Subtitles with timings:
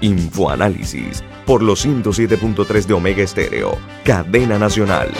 [0.00, 5.10] Infoanálisis por los 107.3 de Omega Estéreo, cadena nacional.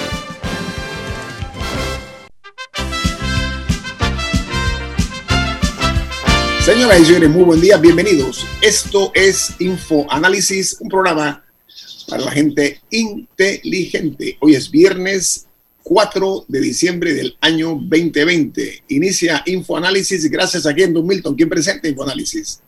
[6.65, 8.47] Señoras y señores, muy buen día, bienvenidos.
[8.63, 11.45] Esto es Infoanálisis, un programa
[12.09, 14.37] para la gente inteligente.
[14.41, 15.47] Hoy es viernes
[15.83, 18.85] 4 de diciembre del año 2020.
[18.89, 21.35] Inicia Infoanálisis gracias a quien, Don Milton.
[21.35, 22.61] ¿Quién presenta Infoanálisis?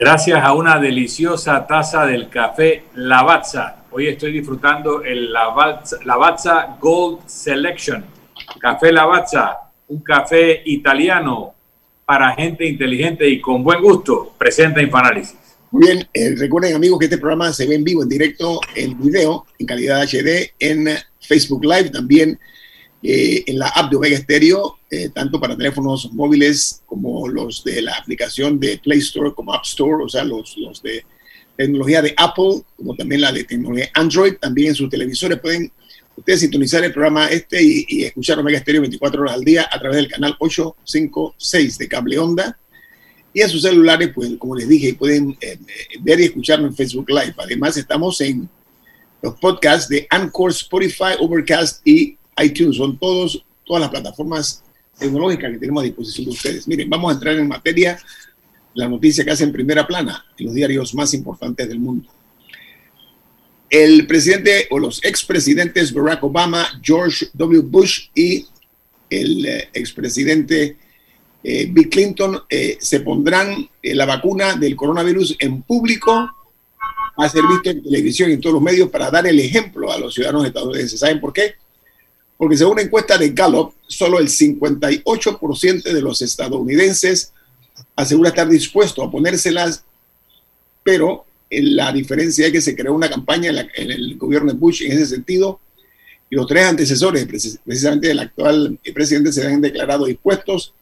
[0.00, 3.84] Gracias a una deliciosa taza del café Lavazza.
[3.90, 8.06] Hoy estoy disfrutando el Lavazza, Lavazza Gold Selection.
[8.58, 11.52] Café Lavazza, un café italiano
[12.06, 14.32] para gente inteligente y con buen gusto.
[14.38, 15.36] Presenta Infoanálisis.
[15.70, 18.98] Muy bien, eh, recuerden amigos que este programa se ve en vivo, en directo, en
[18.98, 22.40] video, en calidad HD, en Facebook Live, también
[23.02, 27.80] eh, en la app de Omega Stereo, eh, tanto para teléfonos móviles como los de
[27.82, 31.04] la aplicación de Play Store como App Store, o sea, los, los de
[31.56, 35.72] tecnología de Apple, como también la de tecnología Android, también en sus televisores pueden
[36.20, 39.96] ustedes sintonizar el programa este y, escuchar Omega Stereo 24 horas al día a través
[39.96, 42.58] del canal 856 de Cable Onda.
[43.32, 45.58] Y en sus celulares, pues, como les dije, pueden eh,
[46.00, 47.34] ver y escucharnos en Facebook Live.
[47.38, 48.48] Además, estamos en
[49.22, 52.76] los podcasts de Anchor, Spotify, Overcast y iTunes.
[52.76, 54.62] Son todos, todas las plataformas
[54.98, 56.68] tecnológicas que tenemos a disposición de ustedes.
[56.68, 57.98] Miren, vamos a entrar en materia
[58.74, 62.08] la noticia que hace en primera plana los diarios más importantes del mundo.
[63.68, 67.62] El presidente o los expresidentes Barack Obama, George W.
[67.62, 68.46] Bush y
[69.08, 70.76] el eh, expresidente
[71.42, 76.30] eh, Bill Clinton eh, se pondrán la vacuna del coronavirus en público
[77.16, 79.98] a ser visto en televisión y en todos los medios para dar el ejemplo a
[79.98, 81.00] los ciudadanos estadounidenses.
[81.00, 81.54] ¿Saben por qué?
[82.40, 87.34] Porque según una encuesta de Gallup, solo el 58% de los estadounidenses
[87.94, 89.84] asegura estar dispuesto a ponérselas,
[90.82, 94.92] pero la diferencia es que se creó una campaña en, el gobierno de Bush en
[94.92, 95.60] ese sentido,
[96.30, 100.72] y los tres antecesores, precisamente del actual presidente, se han declarado dispuestos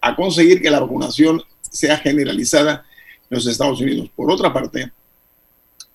[0.00, 1.40] a conseguir que la vacunación
[1.70, 2.84] sea generalizada
[3.30, 4.10] en los Estados Unidos.
[4.16, 4.90] Por otra parte,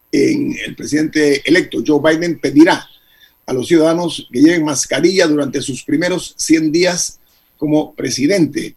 [0.09, 2.87] en el presidente electo Joe Biden pedirá
[3.45, 7.19] a los ciudadanos que lleven mascarilla durante sus primeros 100 días
[7.57, 8.75] como presidente.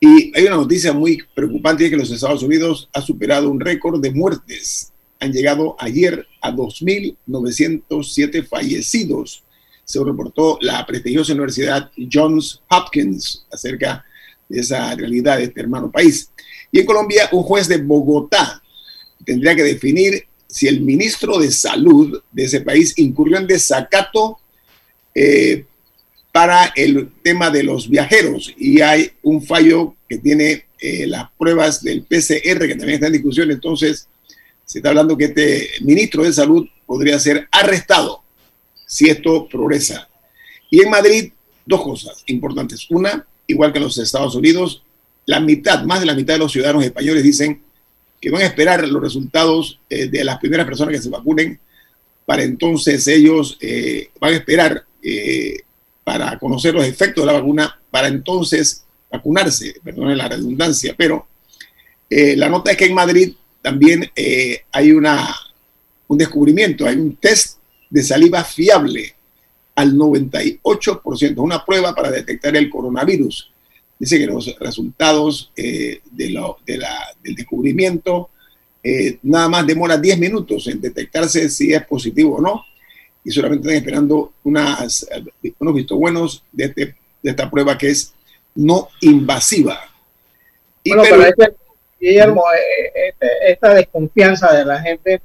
[0.00, 4.00] Y hay una noticia muy preocupante, es que los Estados Unidos ha superado un récord
[4.00, 4.92] de muertes.
[5.18, 9.42] Han llegado ayer a 2.907 fallecidos.
[9.84, 14.04] Se reportó la prestigiosa Universidad Johns Hopkins acerca
[14.48, 16.30] de esa realidad de este hermano país.
[16.70, 18.62] Y en Colombia, un juez de Bogotá
[19.24, 24.40] tendría que definir si el ministro de Salud de ese país incurrió en desacato
[25.14, 25.64] eh,
[26.32, 31.80] para el tema de los viajeros y hay un fallo que tiene eh, las pruebas
[31.80, 34.08] del PCR que también está en discusión, entonces
[34.64, 38.24] se está hablando que este ministro de Salud podría ser arrestado
[38.84, 40.08] si esto progresa.
[40.70, 41.30] Y en Madrid,
[41.66, 42.84] dos cosas importantes.
[42.90, 44.82] Una, igual que en los Estados Unidos,
[45.24, 47.62] la mitad, más de la mitad de los ciudadanos españoles dicen
[48.20, 51.58] que van a esperar los resultados eh, de las primeras personas que se vacunen
[52.26, 55.60] para entonces ellos eh, van a esperar eh,
[56.04, 61.26] para conocer los efectos de la vacuna, para entonces vacunarse, perdón la redundancia, pero
[62.10, 64.10] la nota es que en Madrid también
[64.72, 65.34] hay una,
[66.06, 67.58] un descubrimiento, hay un test
[67.90, 69.14] de saliva fiable
[69.74, 73.52] al 98%, una prueba para detectar el coronavirus.
[73.98, 78.30] Dice que los resultados eh, de lo, de la, del descubrimiento
[78.82, 82.64] eh, nada más demora 10 minutos en detectarse si es positivo o no.
[83.24, 85.06] Y solamente están esperando unas,
[85.58, 88.14] unos vistos buenos de, este, de esta prueba que es
[88.54, 89.80] no invasiva.
[90.84, 91.56] Y bueno, pero, este,
[92.00, 95.20] Guillermo, eh, este, esta desconfianza de la gente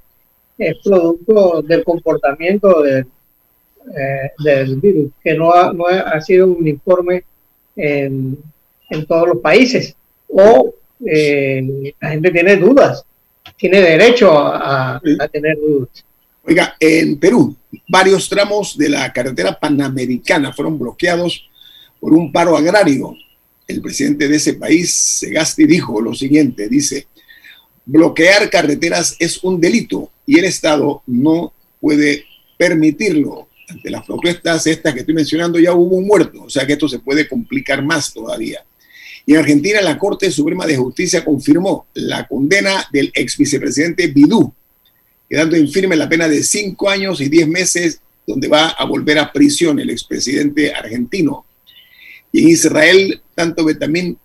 [0.58, 3.06] es producto del comportamiento del,
[4.44, 7.24] del virus, que no ha, no ha sido un informe
[7.76, 8.38] en
[8.94, 9.96] en todos los países.
[10.28, 10.74] O
[11.06, 13.04] eh, la gente tiene dudas,
[13.58, 15.02] tiene derecho a,
[15.32, 16.06] tener dudas.
[16.46, 17.56] Oiga, en Perú,
[17.88, 21.50] varios tramos de la carretera panamericana fueron bloqueados
[22.00, 23.16] por un paro agrario.
[23.66, 27.08] El presidente de ese país, Segasti, dijo lo siguiente, dice,
[27.86, 32.26] bloquear carreteras es un delito y el Estado no puede
[32.58, 33.48] permitirlo.
[33.70, 36.90] Ante las propuestas estas que estoy mencionando ya hubo un muerto, o sea que esto
[36.90, 38.64] se puede complicar más todavía.
[39.26, 44.54] Y en Argentina la Corte Suprema de Justicia confirmó la condena del ex vicepresidente Bidú,
[45.30, 49.20] quedando en firme la pena de cinco años y diez meses, donde va a volver
[49.20, 51.46] a prisión el expresidente argentino.
[52.32, 54.18] Y en Israel, tanto Benjamín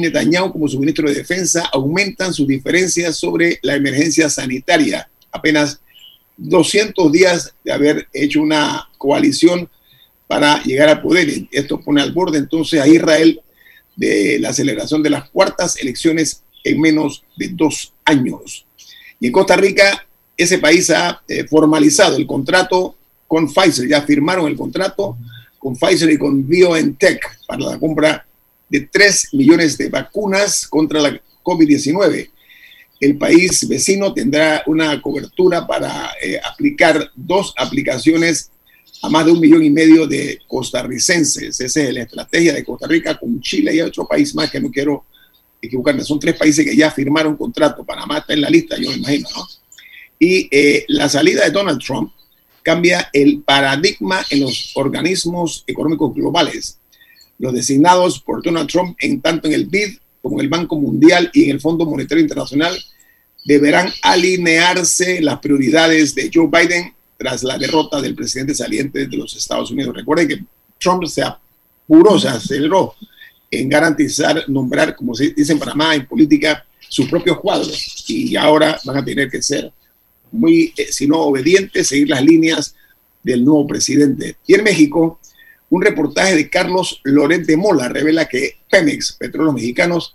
[0.00, 5.08] Netanyahu como su ministro de Defensa aumentan sus diferencias sobre la emergencia sanitaria.
[5.32, 5.80] Apenas
[6.36, 9.68] 200 días de haber hecho una coalición
[10.26, 11.46] para llegar al poder.
[11.50, 13.40] Esto pone al borde entonces a Israel
[13.96, 18.66] de la celebración de las cuartas elecciones en menos de dos años.
[19.20, 20.06] Y en Costa Rica,
[20.36, 22.96] ese país ha eh, formalizado el contrato
[23.28, 25.16] con Pfizer, ya firmaron el contrato
[25.58, 28.26] con Pfizer y con BioNTech para la compra
[28.68, 32.30] de 3 millones de vacunas contra la COVID-19.
[33.00, 38.50] El país vecino tendrá una cobertura para eh, aplicar dos aplicaciones
[39.04, 41.60] a más de un millón y medio de costarricenses.
[41.60, 44.70] Esa es la estrategia de Costa Rica con Chile y otro país más que no
[44.70, 45.04] quiero
[45.60, 46.02] equivocarme.
[46.02, 47.84] Son tres países que ya firmaron contrato.
[47.84, 49.46] Panamá está en la lista, yo me imagino, ¿no?
[50.18, 52.12] Y eh, la salida de Donald Trump
[52.62, 56.78] cambia el paradigma en los organismos económicos globales.
[57.38, 61.30] Los designados por Donald Trump, en tanto en el BID como en el Banco Mundial
[61.34, 62.74] y en el Fondo Monetario Internacional,
[63.44, 69.34] deberán alinearse las prioridades de Joe Biden tras la derrota del presidente saliente de los
[69.34, 69.96] Estados Unidos.
[69.96, 70.44] Recuerden que
[70.78, 72.94] Trump se apuró, se aceleró
[73.50, 78.04] en garantizar, nombrar, como se dice en Panamá, en política, sus propios cuadros.
[78.08, 79.72] Y ahora van a tener que ser
[80.32, 82.74] muy, eh, si no obedientes, seguir las líneas
[83.22, 84.36] del nuevo presidente.
[84.46, 85.18] Y en México,
[85.70, 90.14] un reportaje de Carlos Lorente Mola revela que Pemex, Petróleos Mexicanos,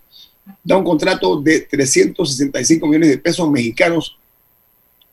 [0.64, 4.20] da un contrato de 365 millones de pesos mexicanos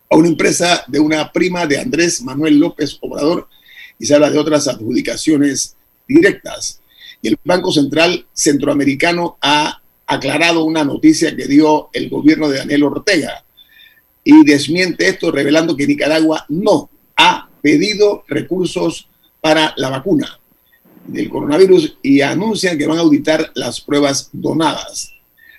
[0.09, 3.49] a una empresa de una prima de Andrés Manuel López Obrador
[3.99, 5.77] y se habla de otras adjudicaciones
[6.07, 6.81] directas.
[7.23, 12.85] Y el Banco Central Centroamericano ha aclarado una noticia que dio el gobierno de Daniel
[12.85, 13.45] Ortega
[14.23, 19.09] y desmiente esto revelando que Nicaragua no ha pedido recursos
[19.41, 20.39] para la vacuna
[21.07, 25.13] del coronavirus y anuncian que van a auditar las pruebas donadas.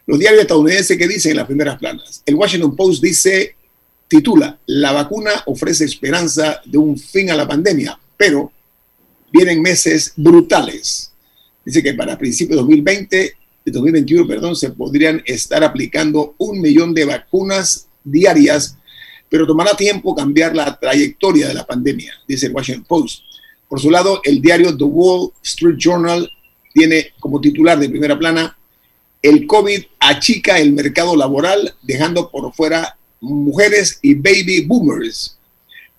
[0.05, 2.23] Los diarios estadounidenses que dicen en las primeras planas.
[2.25, 3.56] El Washington Post dice
[4.07, 8.51] titula La vacuna ofrece esperanza de un fin a la pandemia, pero
[9.31, 11.11] vienen meses brutales.
[11.65, 13.17] Dice que para principios de 2020,
[13.65, 18.77] de 2021, perdón, se podrían estar aplicando un millón de vacunas diarias,
[19.29, 23.23] pero tomará tiempo cambiar la trayectoria de la pandemia, dice el Washington Post.
[23.67, 26.29] Por su lado, el diario The Wall Street Journal
[26.73, 28.57] tiene como titular de primera plana,
[29.21, 35.37] el COVID achica el mercado laboral, dejando por fuera mujeres y baby boomers.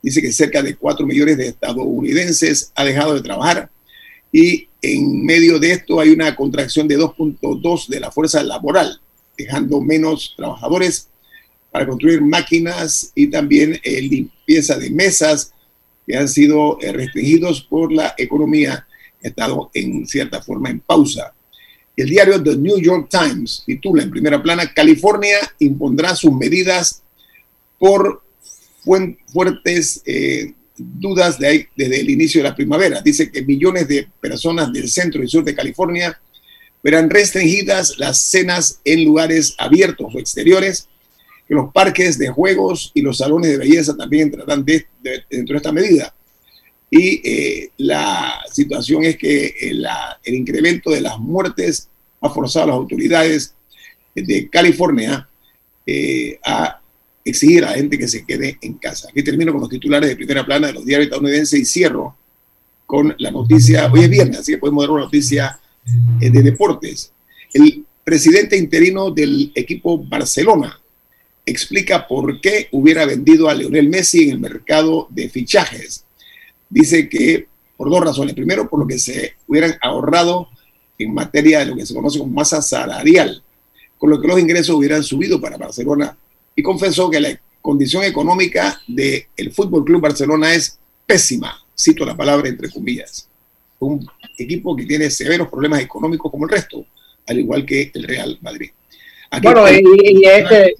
[0.03, 3.70] Dice que cerca de 4 millones de estadounidenses ha dejado de trabajar
[4.32, 9.00] y en medio de esto hay una contracción de 2.2 de la fuerza laboral,
[9.37, 11.09] dejando menos trabajadores
[11.70, 15.53] para construir máquinas y también eh, limpieza de mesas
[16.06, 18.87] que han sido eh, restringidos por la economía,
[19.23, 21.35] ha estado en cierta forma en pausa.
[21.97, 27.03] El diario The New York Times titula en primera plana, California impondrá sus medidas
[27.78, 28.22] por
[29.26, 33.00] fuertes eh, dudas de ahí, desde el inicio de la primavera.
[33.00, 36.20] Dice que millones de personas del centro y sur de California
[36.82, 40.88] verán restringidas las cenas en lugares abiertos o exteriores,
[41.46, 45.72] que los parques de juegos y los salones de belleza también entrarán dentro de esta
[45.72, 46.14] medida.
[46.91, 49.82] Y eh, la situación es que eh,
[50.24, 51.88] el incremento de las muertes
[52.20, 53.55] ha forzado a las autoridades
[54.14, 55.29] de California
[56.44, 56.81] a
[57.29, 59.08] exigir a la gente que se quede en casa.
[59.11, 62.17] Aquí termino con los titulares de primera plana de los diarios estadounidenses y cierro
[62.87, 65.61] con la noticia, hoy es viernes, así que podemos dar una noticia
[66.20, 67.13] eh, de deportes.
[67.53, 70.81] El presidente interino del equipo Barcelona
[71.44, 76.05] explica por qué hubiera vendido a Leonel Messi en el mercado de fichajes.
[76.70, 77.47] Dice que
[77.79, 78.35] por dos razones.
[78.35, 80.49] Primero, por lo que se hubieran ahorrado
[80.99, 83.43] en materia de lo que se conoce como masa salarial,
[83.97, 86.15] con lo que los ingresos hubieran subido para Barcelona
[86.58, 92.17] y confesó que la condición económica del el Fútbol Club Barcelona es pésima, cito la
[92.17, 93.29] palabra entre comillas.
[93.79, 94.05] Un
[94.36, 96.84] equipo que tiene severos problemas económicos como el resto,
[97.29, 98.70] al igual que el Real Madrid.
[99.41, 100.74] bueno, y, este,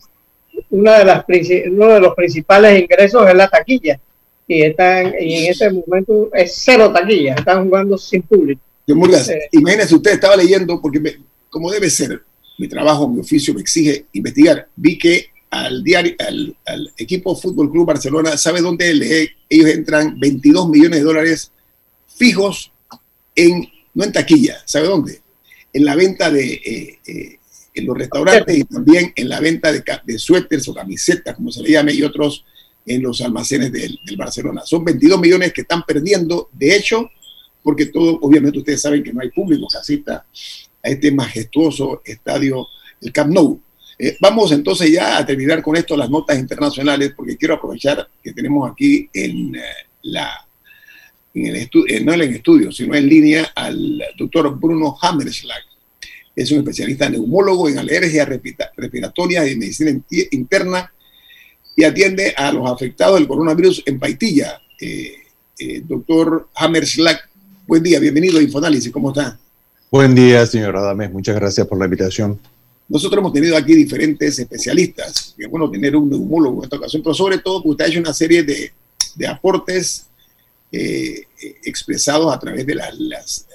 [0.71, 1.25] una de las,
[1.71, 4.01] uno de los principales ingresos es la taquilla.
[4.49, 8.61] Y, están, y en ese momento es cero taquilla, están jugando sin público.
[8.85, 12.21] Eh, imagínese, usted estaba leyendo, porque como debe ser,
[12.59, 14.67] mi trabajo, mi oficio me exige investigar.
[14.75, 16.15] Vi que al, diario,
[16.67, 21.53] al, equipo Fútbol Club Barcelona, ¿sabe dónde ellos entran 22 millones de dólares
[22.07, 22.73] fijos
[23.35, 25.23] en, no en taquilla, ¿sabe dónde?
[25.73, 27.39] En la venta de eh, eh,
[27.79, 31.71] en los restaurantes y también en la venta de, suéteres o camisetas, como se le
[31.71, 32.45] llame, y otros
[32.85, 34.63] en los almacenes del, Barcelona.
[34.65, 37.11] Son 22 millones que están perdiendo, de hecho,
[37.63, 40.27] porque todo, obviamente ustedes saben que no hay público que asista
[40.83, 42.67] a este majestuoso estadio,
[43.01, 43.61] el Camp Nou.
[43.99, 48.33] Eh, vamos entonces ya a terminar con esto las notas internacionales, porque quiero aprovechar que
[48.33, 49.63] tenemos aquí en eh,
[50.03, 50.49] la,
[51.35, 55.63] el estudio, no en estudio, sino en línea al doctor Bruno Hammerschlag.
[56.35, 58.29] Es un especialista neumólogo en alergias
[58.77, 60.01] respiratorias y medicina
[60.31, 60.93] interna
[61.75, 64.61] y atiende a los afectados del coronavirus en Paitilla.
[64.81, 65.15] Eh,
[65.59, 67.19] eh, doctor Hammerschlag,
[67.67, 69.39] buen día, bienvenido a Infoanálisis, ¿cómo está?
[69.91, 72.39] Buen día, señor Adames, muchas gracias por la invitación.
[72.89, 77.15] Nosotros hemos tenido aquí diferentes especialistas, es bueno tener un neumólogo en esta ocasión, pero
[77.15, 78.73] sobre todo porque usted ha hecho una serie de,
[79.15, 80.07] de aportes
[80.73, 81.23] eh,
[81.65, 83.47] expresados a través de las, las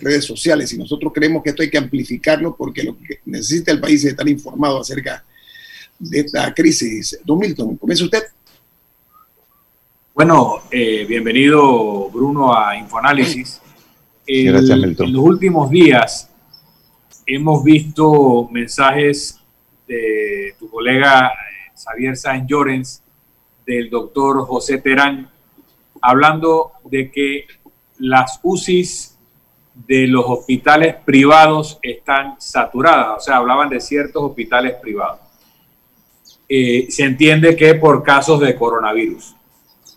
[0.00, 3.80] redes sociales y nosotros creemos que esto hay que amplificarlo porque lo que necesita el
[3.80, 5.36] país es estar informado acerca de
[5.98, 7.18] de esta crisis.
[7.24, 8.22] Don Milton, comienza usted.
[10.14, 13.60] Bueno, eh, bienvenido Bruno a Infoanálisis.
[14.26, 15.08] Gracias, Milton.
[15.08, 16.30] En los últimos días
[17.26, 19.40] hemos visto mensajes
[19.86, 23.02] de tu colega eh, Xavier Sáenz Llorens,
[23.66, 25.28] del doctor José Terán,
[26.00, 27.46] hablando de que
[27.98, 29.18] las UCIs
[29.74, 35.20] de los hospitales privados están saturadas, o sea, hablaban de ciertos hospitales privados.
[36.48, 39.34] Eh, se entiende que por casos de coronavirus.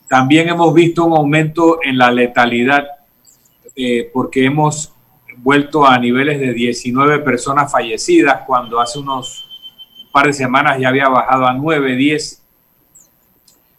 [0.10, 2.88] También hemos visto un aumento en la letalidad
[3.76, 4.92] eh, porque hemos
[5.42, 9.48] vuelto a niveles de 19 personas fallecidas cuando hace unos
[10.12, 12.44] par de semanas ya había bajado a 9, 10.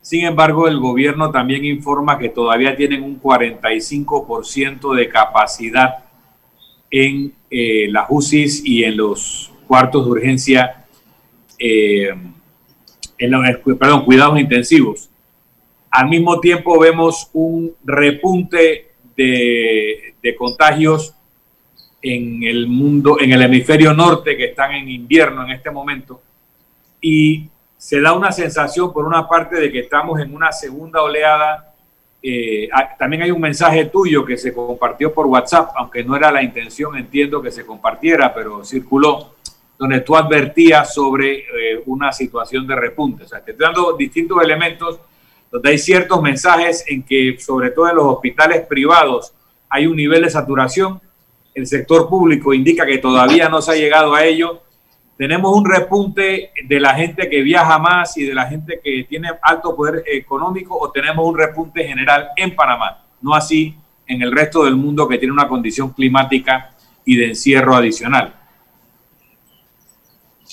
[0.01, 6.05] Sin embargo, el gobierno también informa que todavía tienen un 45% de capacidad
[6.91, 10.77] en eh, las UCIs y en los cuartos de urgencia
[11.59, 12.33] en
[13.19, 13.41] los
[13.79, 15.11] perdón, cuidados intensivos.
[15.91, 21.15] Al mismo tiempo vemos un repunte de contagios
[22.03, 26.21] en el mundo, en el hemisferio norte, que están en invierno en este momento,
[27.01, 31.75] y se da una sensación, por una parte, de que estamos en una segunda oleada.
[32.23, 36.43] Eh, también hay un mensaje tuyo que se compartió por WhatsApp, aunque no era la
[36.43, 39.35] intención, entiendo que se compartiera, pero circuló,
[39.79, 43.25] donde tú advertías sobre eh, una situación de repunte.
[43.25, 45.01] O sea, te estoy dando distintos elementos
[45.51, 49.33] donde hay ciertos mensajes en que, sobre todo en los hospitales privados,
[49.71, 51.01] hay un nivel de saturación.
[51.55, 54.63] El sector público indica que todavía no se ha llegado a ello.
[55.17, 59.29] Tenemos un repunte de la gente que viaja más y de la gente que tiene
[59.43, 63.75] alto poder económico o tenemos un repunte general en Panamá, no así
[64.07, 66.71] en el resto del mundo que tiene una condición climática
[67.05, 68.35] y de encierro adicional.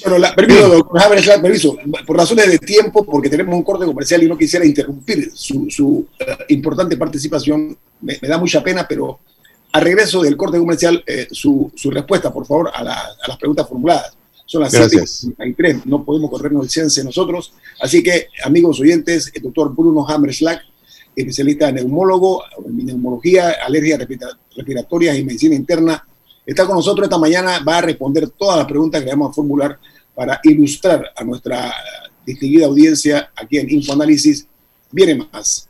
[0.04, 4.28] Bueno, la, permiso, doctor permiso, por razones de tiempo, porque tenemos un corte comercial y
[4.28, 9.20] no quisiera interrumpir su, eh, importante participación, me, da mucha pena, pero
[9.72, 14.14] a regreso del corte comercial, eh, su, respuesta, por favor, a, las preguntas formuladas.
[14.46, 17.54] Son las 7.33, no podemos corrernos el ciencia nosotros.
[17.82, 20.62] Así que, amigos oyentes, el doctor Bruno Hammerschlag,
[21.16, 24.08] especialista en neumólogo, en neumología, alergias
[24.56, 26.08] respiratorias y medicina interna,
[26.48, 29.34] Está con nosotros esta mañana, va a responder todas las preguntas que le vamos a
[29.34, 29.78] formular
[30.16, 31.74] para ilustrar a nuestra
[32.26, 34.48] distinguida audiencia aquí en Infoanálisis.
[34.90, 35.68] Viene más.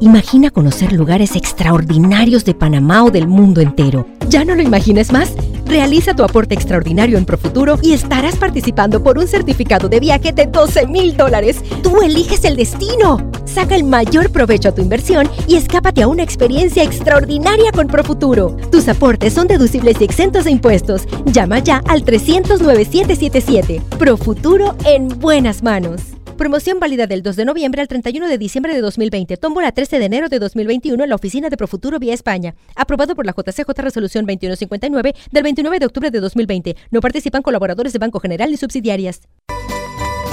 [0.00, 4.06] Imagina conocer lugares extraordinarios de Panamá o del mundo entero.
[4.28, 5.32] ¿Ya no lo imagines más?
[5.66, 10.46] Realiza tu aporte extraordinario en Profuturo y estarás participando por un certificado de viaje de
[10.46, 11.62] 12 mil dólares.
[11.82, 13.30] Tú eliges el destino.
[13.44, 18.56] Saca el mayor provecho a tu inversión y escápate a una experiencia extraordinaria con Profuturo.
[18.70, 21.08] Tus aportes son deducibles y exentos de impuestos.
[21.26, 23.82] Llama ya al 300 9777.
[23.98, 26.17] Profuturo en buenas manos.
[26.38, 29.36] Promoción válida del 2 de noviembre al 31 de diciembre de 2020.
[29.38, 32.54] Tómbola 13 de enero de 2021 en la oficina de Profuturo vía España.
[32.76, 36.76] Aprobado por la JCJ Resolución 2159 del 29 de octubre de 2020.
[36.92, 39.22] No participan colaboradores de Banco General ni subsidiarias.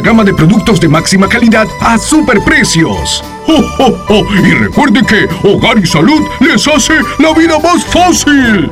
[0.00, 3.22] gama de productos de máxima calidad a superprecios.
[3.48, 8.70] ¡Oh, Y recuerde que Hogar y Salud les hace la vida más fácil.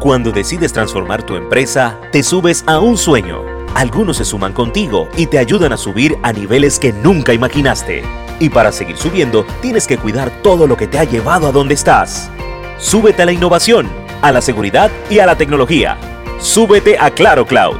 [0.00, 3.42] Cuando decides transformar tu empresa, te subes a un sueño.
[3.74, 8.04] Algunos se suman contigo y te ayudan a subir a niveles que nunca imaginaste.
[8.38, 11.74] Y para seguir subiendo, tienes que cuidar todo lo que te ha llevado a donde
[11.74, 12.30] estás.
[12.78, 13.88] Súbete a la innovación,
[14.22, 16.15] a la seguridad y a la tecnología.
[16.38, 17.78] Súbete a Claro Cloud.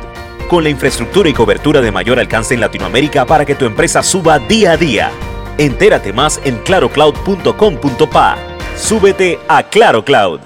[0.48, 4.38] Con la infraestructura y cobertura de mayor alcance en Latinoamérica para que tu empresa suba
[4.38, 5.10] día a día.
[5.58, 8.36] Entérate más en clarocloud.com.pa.
[8.76, 10.40] Súbete a Claro Cloud.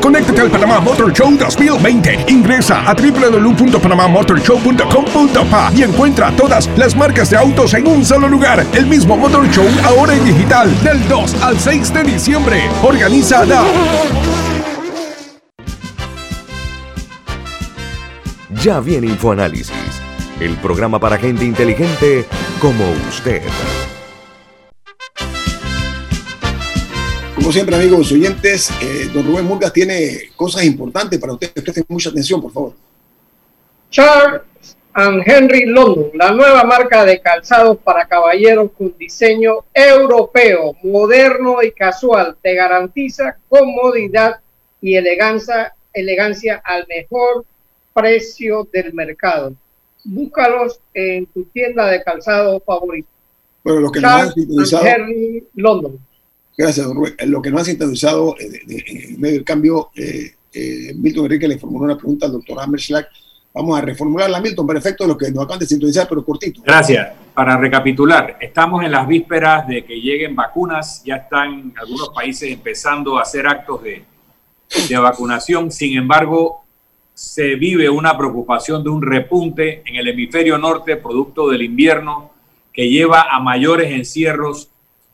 [0.00, 2.26] Conéctate al Panamá Motor Show 2020.
[2.28, 8.66] Ingresa a www.panamamotorshow.com.pa y encuentra todas las marcas de autos en un solo lugar.
[8.74, 12.68] El mismo Motor Show ahora en digital del 2 al 6 de diciembre.
[12.82, 13.46] Organiza
[18.64, 20.00] Ya viene InfoAnálisis,
[20.40, 22.24] el programa para gente inteligente
[22.62, 23.42] como usted.
[27.34, 31.62] Como siempre, amigos oyentes, eh, don Rubén Murgas tiene cosas importantes para ustedes.
[31.62, 32.72] Presten mucha atención, por favor.
[33.90, 34.40] Charles
[34.94, 41.70] and Henry London, la nueva marca de calzados para caballeros con diseño europeo, moderno y
[41.70, 44.40] casual, te garantiza comodidad
[44.80, 47.44] y elegancia, elegancia al mejor
[47.94, 49.54] precio del mercado.
[50.04, 53.08] Búscalos en tu tienda de calzado favorito.
[53.62, 54.34] Bueno, lo que Charles
[54.84, 55.98] Henry London.
[56.56, 57.14] Gracias, don Rubén.
[57.26, 61.58] Lo que no ha sintonizado eh, en medio del cambio, eh, eh, Milton Enrique le
[61.58, 63.08] formuló una pregunta al doctor Hammerschlag.
[63.54, 66.60] Vamos a reformularla, Milton, para efecto de lo que nos acaban de sintonizar, pero cortito.
[66.62, 67.12] Gracias.
[67.32, 71.02] Para recapitular, estamos en las vísperas de que lleguen vacunas.
[71.04, 74.04] Ya están algunos países empezando a hacer actos de,
[74.88, 75.70] de vacunación.
[75.70, 76.63] Sin embargo,
[77.14, 82.32] se vive una preocupación de un repunte en el hemisferio norte, producto del invierno,
[82.72, 84.68] que lleva a mayores encierros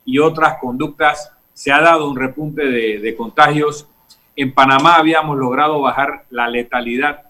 [0.06, 3.86] y otras conductas, se ha dado un repunte de, contagios.
[4.34, 7.24] En Panamá habíamos logrado bajar la letalidad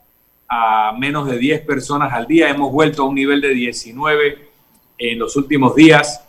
[0.49, 2.49] a menos de 10 personas al día.
[2.49, 4.39] Hemos vuelto a un nivel de 19
[4.99, 6.25] en los últimos días.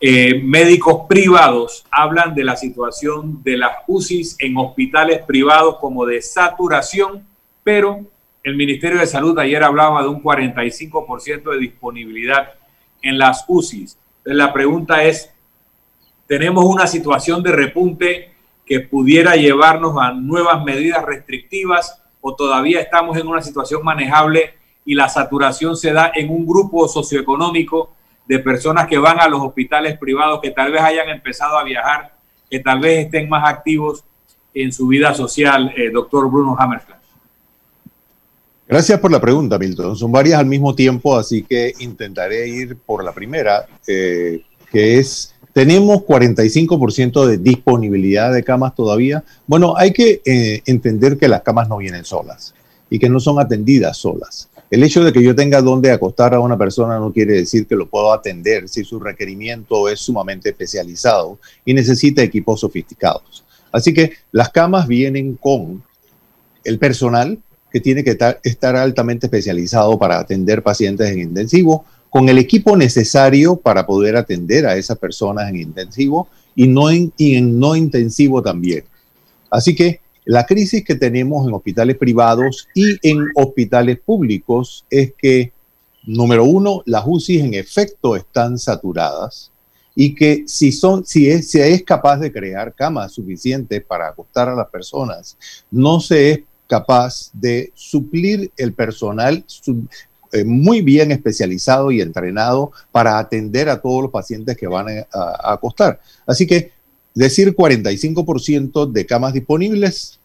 [0.00, 6.20] Eh, médicos privados hablan de la situación de las UCIs en hospitales privados como de
[6.22, 7.24] saturación,
[7.64, 8.04] pero
[8.44, 12.52] el Ministerio de Salud ayer hablaba de un 45% de disponibilidad
[13.00, 13.98] en las UCIs.
[14.18, 15.34] Entonces la pregunta es,
[16.26, 18.32] tenemos una situación de repunte
[18.66, 24.94] que pudiera llevarnos a nuevas medidas restrictivas o todavía estamos en una situación manejable y
[24.94, 27.94] la saturación se da en un grupo socioeconómico
[28.26, 32.14] de personas que van a los hospitales privados, que tal vez hayan empezado a viajar,
[32.50, 34.04] que tal vez estén más activos
[34.54, 36.93] en su vida social, eh, doctor Bruno Hammerflash.
[38.66, 39.96] Gracias por la pregunta, Milton.
[39.96, 45.34] Son varias al mismo tiempo, así que intentaré ir por la primera, eh, que es
[45.54, 49.22] tenemos 45% de disponibilidad de camas todavía.
[49.46, 52.54] Bueno, hay que eh, entender que las camas no vienen solas
[52.90, 54.48] y que no son atendidas solas.
[54.68, 57.76] El hecho de que yo tenga donde acostar a una persona no quiere decir que
[57.76, 63.44] lo puedo atender si su requerimiento es sumamente especializado y necesita equipos sofisticados.
[63.70, 65.84] Así que las camas vienen con
[66.64, 67.38] el personal
[67.74, 73.56] que tiene que estar altamente especializado para atender pacientes en intensivo, con el equipo necesario
[73.56, 77.12] para poder atender a esas personas en intensivo y, no en,
[77.58, 78.84] no intensivo también.
[79.50, 85.50] Así que la crisis que tenemos en hospitales privados y en hospitales públicos es que,
[86.04, 89.50] número uno, las UCI en efecto están saturadas
[89.96, 94.54] y que si, son, si, es, es capaz de crear camas suficientes para acostar a
[94.54, 95.36] las personas,
[95.72, 99.44] no se es capaz de suplir el personal
[100.32, 105.52] eh, muy bien especializado y entrenado para atender a todos los pacientes que van a,
[105.52, 106.00] acostar.
[106.26, 106.72] Así que
[107.14, 110.18] decir 45% de camas disponibles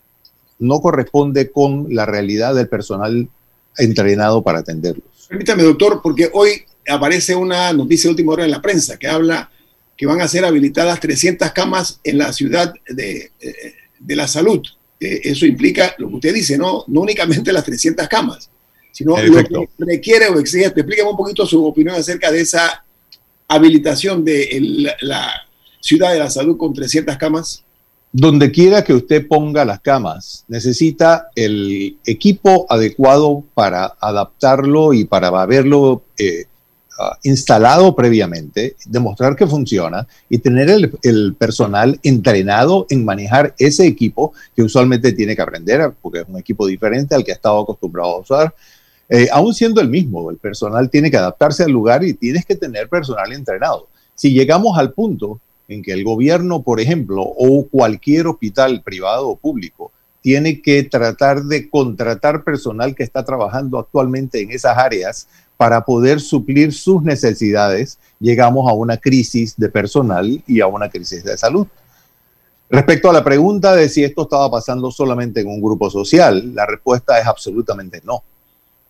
[0.57, 3.29] no corresponde con la realidad del personal
[3.77, 5.05] entrenado para atenderlos.
[5.27, 9.51] Permítame, doctor, porque hoy aparece una noticia de última hora en la prensa que habla
[9.95, 14.61] que van a ser habilitadas 300 camas en la ciudad de, eh, de la salud
[14.99, 16.83] eh, eso implica lo que usted dice, ¿no?
[16.87, 18.49] No únicamente las 300 camas,
[18.91, 20.65] sino lo que requiere o exige.
[20.65, 22.83] Explíqueme un poquito su opinión acerca de esa
[23.47, 25.31] habilitación de la
[25.79, 27.63] ciudad de la salud con 300 camas.
[28.11, 35.27] Donde quiera que usted ponga las camas, necesita el equipo adecuado para adaptarlo y para
[35.27, 36.45] haberlo eh,
[37.23, 44.63] instalado previamente, demostrar que funciona y tener el, personal entrenado en manejar ese equipo que
[44.63, 48.19] usualmente tiene que aprender, porque es un equipo diferente al que ha estado acostumbrado a
[48.19, 48.55] usar.
[49.07, 52.55] Eh, aún siendo el mismo, el personal tiene que adaptarse al lugar y tienes que
[52.55, 53.87] tener personal entrenado.
[54.13, 59.35] Si llegamos al punto en que el gobierno, por ejemplo, o cualquier hospital privado o
[59.37, 65.27] público, tiene que tratar de contratar personal que está trabajando actualmente en esas áreas
[65.59, 71.21] para poder suplir sus necesidades, llegamos a una crisis de personal y a una crisis
[71.21, 71.67] de salud.
[72.69, 76.65] Respecto a la pregunta de si esto estaba pasando solamente en un grupo social, la
[76.65, 78.23] respuesta es absolutamente no.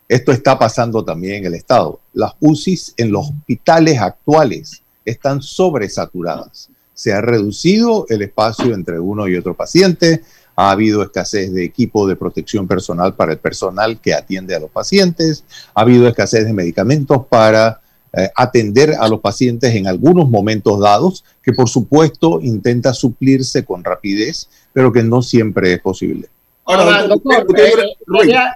[0.08, 2.02] Esto está pasando también en el Estado.
[2.14, 6.70] Las UCIs en los hospitales actuales están sobresaturadas.
[6.94, 10.22] Se ha reducido el espacio entre uno y otro paciente,
[10.60, 14.69] ha habido escasez de equipo de protección personal para el personal que atiende a los
[14.69, 17.80] pacientes, ha habido escasez de medicamentos para
[18.12, 23.86] eh, atender a los pacientes en algunos momentos dados, que por supuesto intenta suplirse con
[23.86, 26.28] rapidez, pero que no siempre es posible.
[26.65, 28.54] Ahora, doctor, eh, quería,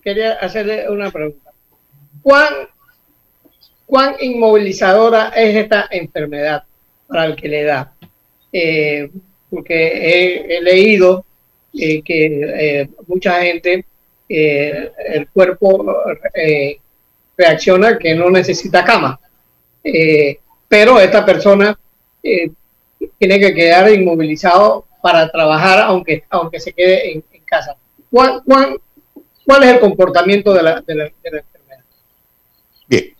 [0.00, 1.50] quería hacerle una pregunta.
[2.22, 2.54] ¿Cuán
[3.84, 6.62] cuán inmovilizadora es esta enfermedad
[7.08, 7.92] para el que le da.
[8.52, 9.10] Eh,
[9.56, 11.24] porque he, leído
[11.72, 12.26] eh, que
[12.82, 13.86] eh, mucha gente,
[14.28, 15.94] el cuerpo
[17.38, 19.18] reacciona que no necesita cama,
[20.68, 21.78] pero esta persona
[22.20, 27.76] tiene que quedar inmovilizado para trabajar aunque, aunque se quede en, casa.
[28.10, 31.84] ¿Cuál, cuál, es el comportamiento de la, de la enfermedad?
[32.88, 33.14] Bien,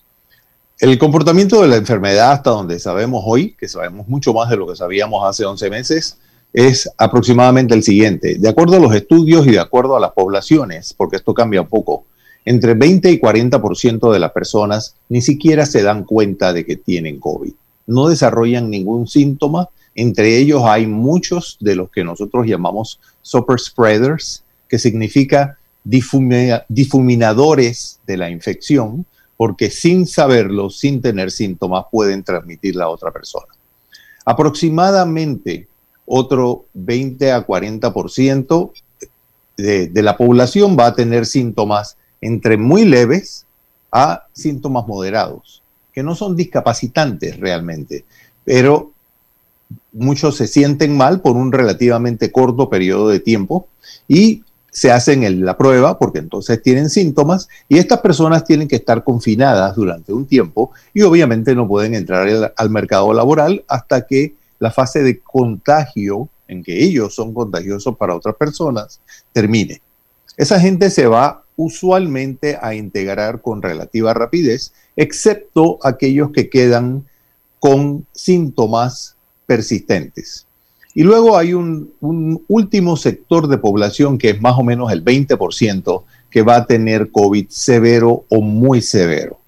[0.78, 4.66] el comportamiento de la enfermedad hasta donde sabemos hoy, que sabemos mucho más de lo
[4.66, 6.18] que sabíamos hace 11 meses,
[6.56, 8.36] es aproximadamente el siguiente.
[8.38, 12.06] De acuerdo a los estudios y de acuerdo a las poblaciones, porque esto cambia poco,
[12.46, 17.20] entre 20 y 40% de las personas ni siquiera se dan cuenta de que tienen
[17.20, 17.52] COVID.
[17.88, 19.68] No desarrollan ningún síntoma.
[19.94, 28.16] Entre ellos hay muchos de los que nosotros llamamos super spreaders, que significa difuminadores de
[28.16, 29.04] la infección,
[29.36, 33.52] porque sin saberlo, sin tener síntomas, pueden transmitir a otra persona.
[34.24, 35.68] Aproximadamente
[36.06, 38.72] otro 20 a 40%
[39.56, 43.46] de, de la población va a tener síntomas entre muy leves
[43.92, 48.04] a síntomas moderados, que no son discapacitantes realmente,
[48.44, 48.92] pero
[49.92, 53.68] muchos se sienten mal por un relativamente corto periodo de tiempo
[54.06, 54.42] y
[54.76, 59.74] se hacen la prueba porque entonces tienen síntomas y estas personas tienen que estar confinadas
[59.74, 65.02] durante un tiempo y obviamente no pueden entrar al, mercado laboral hasta que la fase
[65.02, 69.00] de contagio en que ellos son contagiosos para otras personas
[69.32, 69.82] termine.
[70.36, 77.06] Esa gente se va usualmente a integrar con relativa rapidez, excepto aquellos que quedan
[77.58, 79.16] con síntomas
[79.46, 80.46] persistentes.
[80.94, 81.92] Y luego hay un,
[82.48, 87.10] último sector de población que es más o menos el 20% que va a tener
[87.10, 89.38] COVID severo o muy severo.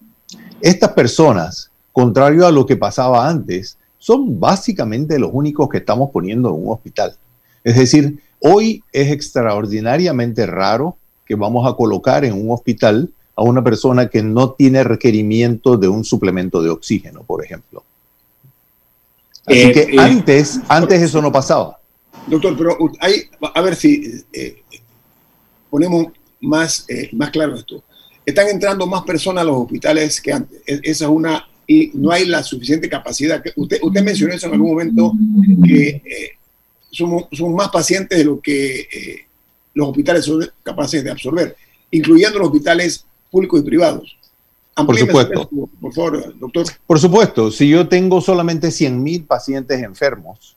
[0.61, 6.49] Estas personas, contrario a lo que pasaba antes, son básicamente los únicos que estamos poniendo
[6.49, 7.17] en un hospital.
[7.65, 13.63] Es decir, hoy es extraordinariamente raro que vamos a colocar en un hospital a una
[13.63, 17.85] persona que no tiene requerimiento de un suplemento de oxígeno, por ejemplo.
[19.47, 21.79] Así eh, que eh, antes, antes eso no pasaba.
[22.27, 23.23] Doctor, pero hay,
[23.55, 24.63] a ver si eh,
[25.71, 26.09] ponemos
[26.41, 27.83] más, más claro esto.
[28.27, 30.61] Están entrando más personas a los hospitales que antes.
[30.67, 33.45] E, esa es una, y no hay la suficiente capacidad.
[33.55, 35.13] Usted, usted mencionó eso en algún momento,
[35.65, 36.03] que
[36.91, 39.27] somos, somos, más pacientes de lo que
[39.75, 41.55] los hospitales son capaces de absorber,
[41.91, 44.17] incluyendo los hospitales públicos y privados.
[44.75, 45.51] Por supuesto.
[45.81, 46.67] Por favor, doctor.
[46.87, 50.57] Por supuesto, si yo tengo solamente 100 mil pacientes enfermos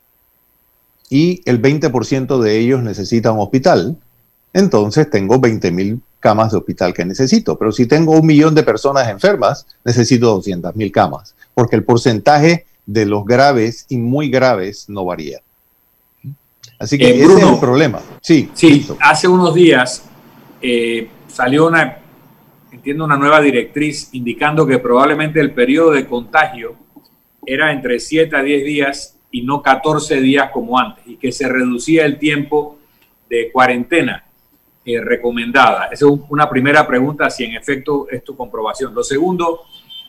[1.10, 3.98] y el 20% de ellos necesitan un hospital,
[4.52, 7.58] entonces tengo 20 mil camas de hospital que necesito.
[7.58, 12.66] Pero si tengo un millón de personas enfermas, necesito 200 mil camas, porque el porcentaje
[12.86, 15.40] de los graves y muy graves no varía.
[16.78, 18.00] Así que eh, ese es el problema.
[18.20, 20.04] Sí, sí hace unos días
[20.60, 21.98] eh, salió una
[22.70, 26.74] entiendo, una nueva directriz indicando que probablemente el periodo de contagio
[27.44, 31.48] era entre 7 a 10 días y no 14 días como antes, y que se
[31.48, 32.78] reducía el tiempo
[33.28, 34.24] de cuarentena
[34.84, 35.84] eh, recomendada?
[35.92, 38.92] Esa es una primera pregunta, si en efecto es tu comprobación.
[38.92, 39.62] Lo segundo,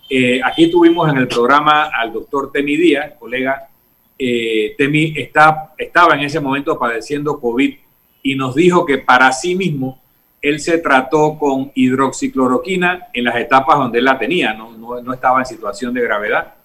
[0.10, 3.70] eh, aquí tuvimos en el programa al doctor Temi Díaz, colega.
[4.18, 7.76] Eh, Temi está, estaba en ese momento padeciendo COVID
[8.24, 10.02] y nos dijo que para sí mismo
[10.42, 15.40] él se trató con hidroxicloroquina en las etapas donde él la tenía, no, no, estaba
[15.40, 16.56] en situación de gravedad,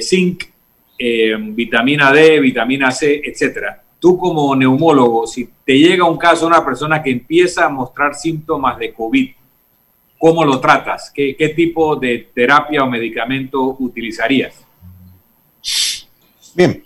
[0.00, 0.44] zinc,
[0.98, 7.00] vitamina D, vitamina C, etcétera tú como neumólogo, si te llega un caso una persona
[7.00, 9.30] que empieza a mostrar síntomas de COVID,
[10.18, 11.12] ¿cómo lo tratas?
[11.14, 14.56] ¿Qué, tipo de terapia o medicamento utilizarías?
[16.52, 16.84] Bien.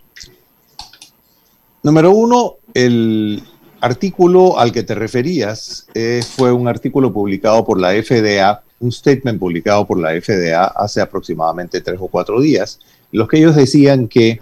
[1.83, 3.43] Número uno, el
[3.81, 9.41] artículo al que te referías eh, fue un artículo publicado por la FDA, un statement
[9.41, 12.79] publicado por la FDA hace aproximadamente tres o cuatro días,
[13.11, 14.39] en los que ellos decían que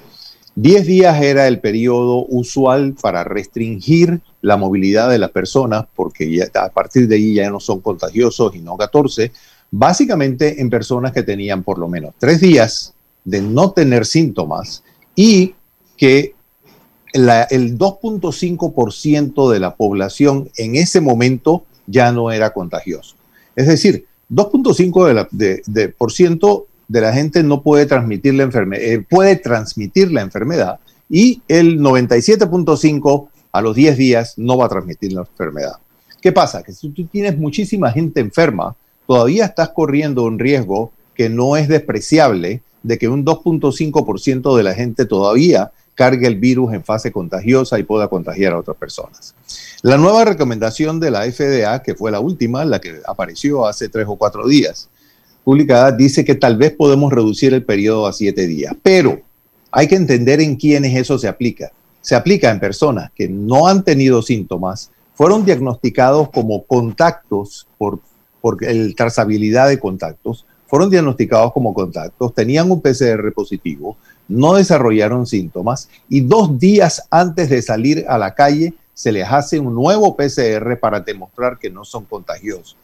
[0.57, 6.49] 10 días era el periodo usual para restringir la movilidad de las personas, porque ya,
[6.55, 9.33] a partir de ahí ya no son contagiosos y no 14,
[9.71, 14.85] básicamente en personas que tenían por lo menos tres días de no tener síntomas
[15.17, 15.55] y
[15.97, 16.35] que
[17.13, 23.17] el 2.5% de la población en ese momento ya no era contagioso.
[23.55, 29.05] Es decir, 2.5% de, de, ciento de la gente no puede transmitir la enfermedad, eh,
[29.11, 30.79] puede transmitir la enfermedad
[31.11, 35.73] y el 97.5 a los 10 días no va a transmitir la enfermedad.
[36.23, 36.63] ¿Qué pasa?
[36.63, 38.77] Que si tú tienes muchísima gente enferma,
[39.09, 44.75] todavía estás corriendo un riesgo que no es despreciable de que un 2.5% de la
[44.75, 49.35] gente todavía cargue el virus en fase contagiosa y pueda contagiar a otras personas.
[49.83, 54.07] La nueva recomendación de la FDA, que fue la última, la que apareció hace tres
[54.09, 54.89] o cuatro días,
[55.45, 59.21] publicada dice que tal vez podemos reducir el periodo a siete días, pero
[59.71, 61.71] hay que entender en quiénes eso se aplica.
[62.01, 68.01] Se aplica en personas que no han tenido síntomas, fueron diagnosticados como contactos por,
[68.41, 75.27] por el trazabilidad de contactos, fueron diagnosticados como contactos, tenían un PCR positivo, no desarrollaron
[75.27, 80.17] síntomas y dos días antes de salir a la calle se les hace un nuevo
[80.17, 82.77] PCR para demostrar que no son contagiosos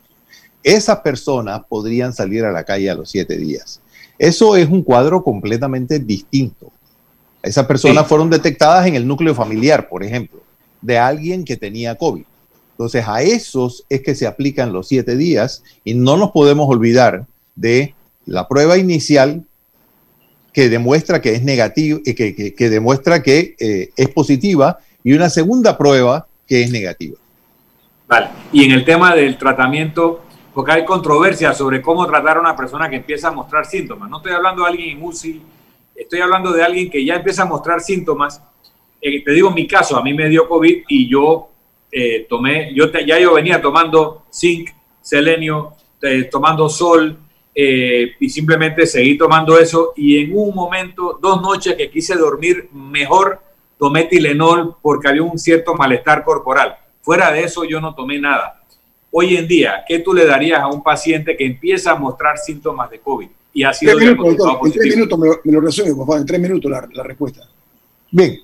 [0.62, 3.80] esas personas podrían salir a la calle a los siete días.
[4.18, 6.70] Eso es un cuadro completamente distinto.
[7.42, 10.42] Esas personas fueron detectadas en el núcleo familiar, por ejemplo,
[10.82, 12.24] de alguien que tenía COVID.
[12.72, 17.26] Entonces, a esos es que se aplican los siete días y no nos podemos olvidar
[17.54, 17.94] de
[18.26, 19.44] la prueba inicial
[20.52, 25.30] que demuestra que es negativa, eh, que, que, demuestra que eh, es positiva y una
[25.30, 27.16] segunda prueba que es negativa.
[28.08, 28.28] Vale.
[28.52, 32.88] Y en el tema del tratamiento, porque hay controversia sobre cómo tratar a una persona
[32.88, 34.10] que empieza a mostrar síntomas.
[34.10, 35.42] No estoy hablando de alguien en UCI,
[35.94, 38.42] estoy hablando de alguien que ya empieza a mostrar síntomas.
[39.00, 41.48] Eh, te digo mi caso, a mí me dio COVID y yo
[41.90, 47.18] eh, tomé, yo ya yo venía tomando zinc, selenio, eh, tomando sol
[47.52, 53.42] y simplemente seguí tomando eso y en un momento, dos noches que quise dormir mejor,
[53.78, 56.78] tomé Tilenol porque había un cierto malestar corporal.
[57.02, 58.59] Fuera de eso yo no tomé nada
[59.12, 62.90] Hoy en día, ¿qué tú le darías a un paciente que empieza a mostrar síntomas
[62.90, 63.28] de COVID?
[63.52, 66.40] Y ha sido tres minutos, en tres minutos me lo, resume, por favor, en tres
[66.40, 67.48] minutos la, respuesta.
[68.12, 68.38] Bien.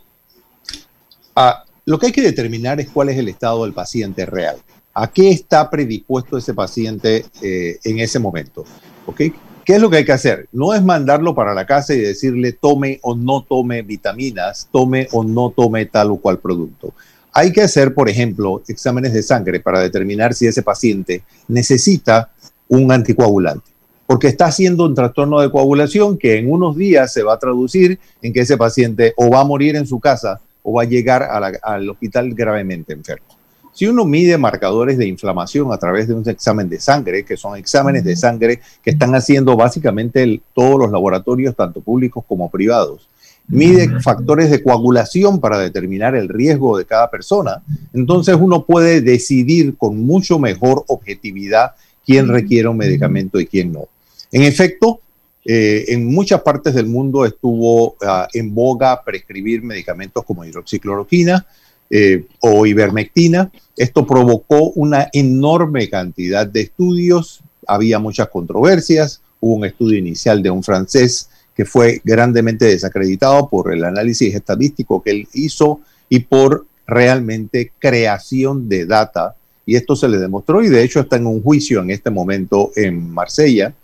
[1.37, 4.57] Ah, lo que hay que determinar es cuál es el estado del paciente real.
[4.93, 8.65] ¿A qué está predispuesto ese paciente eh, en ese momento?
[9.07, 9.23] ¿Ok?
[9.65, 10.49] ¿Qué es lo que hay que hacer?
[10.53, 15.23] No es mandarlo para la casa y decirle tome o no tome vitaminas, tome o
[15.23, 16.95] no tome tal o cual producto.
[17.39, 22.31] Hay que hacer, por ejemplo, exámenes de sangre para determinar si ese paciente necesita
[22.67, 23.71] un anticoagulante,
[24.07, 27.99] porque está haciendo un trastorno de coagulación que en unos días se va a traducir
[28.23, 31.29] en que ese paciente o va a morir en su casa o va a llegar
[31.63, 33.27] al hospital gravemente enfermo.
[33.75, 37.55] Si uno mide marcadores de inflamación a través de un examen de sangre, que son
[37.59, 43.07] exámenes de sangre que están haciendo básicamente todos los laboratorios, tanto públicos como privados,
[43.49, 49.77] mide factores de coagulación para determinar el riesgo de cada persona, entonces uno puede decidir
[49.77, 51.73] con mucho mejor objetividad
[52.05, 53.89] quién requiere un medicamento y quién no.
[54.33, 55.01] En efecto,
[55.45, 61.47] eh, en muchas partes del mundo estuvo ah, en boga prescribir medicamentos como hidroxicloroquina
[61.89, 63.51] eh, o ivermectina.
[63.77, 70.51] Esto provocó una enorme cantidad de estudios, había muchas controversias, hubo un estudio inicial de
[70.51, 76.67] un francés que fue grandemente desacreditado por el análisis estadístico que él hizo y por
[76.87, 79.35] realmente creación de data.
[79.65, 82.71] Y esto se le demostró y de hecho está en un juicio en este momento
[82.77, 83.75] en Marsella.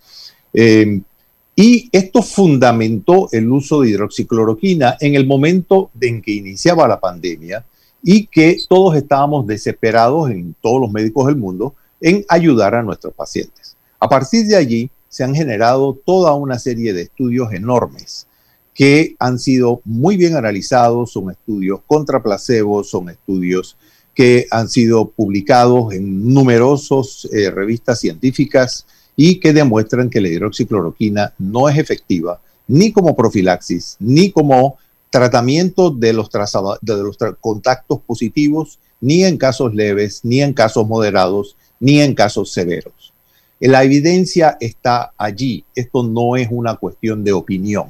[0.53, 1.01] Eh,
[1.57, 7.65] y esto fundamentó el uso de hidroxicloroquina en el momento en que iniciaba la pandemia
[8.03, 13.15] y que todos estábamos desesperados en todos los médicos del mundo en ayudar a nuestros
[13.15, 13.77] pacientes.
[13.99, 18.27] A partir de allí se han generado toda una serie de estudios enormes
[18.72, 23.77] que han sido muy bien analizados, son estudios contra placebo, son estudios
[24.14, 31.35] que han sido publicados en numerosas eh, revistas científicas y que demuestran que la hidroxicloroquina
[31.38, 34.79] no es efectiva ni como profilaxis, ni como
[35.11, 36.31] tratamiento de los,
[36.81, 42.51] de los contactos positivos, ni en casos leves, ni en casos moderados, ni en casos
[42.51, 43.12] severos.
[43.68, 45.64] La evidencia está allí.
[45.75, 47.87] Esto no es una cuestión de opinión.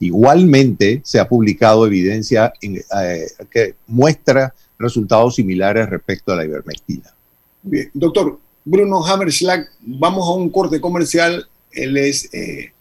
[0.00, 7.14] Igualmente se ha publicado evidencia eh, que muestra resultados similares respecto a la ivermectina.
[7.94, 11.46] Doctor Bruno Hammerschlag, vamos a un corte comercial.
[11.70, 12.72] Él es eh,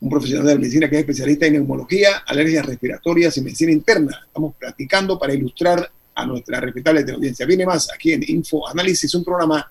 [0.00, 4.22] un profesional de medicina que es especialista en neumología, alergias respiratorias y medicina interna.
[4.26, 7.44] Estamos platicando para ilustrar a nuestra respetable audiencia.
[7.44, 9.70] Viene más aquí en Info Análisis, un programa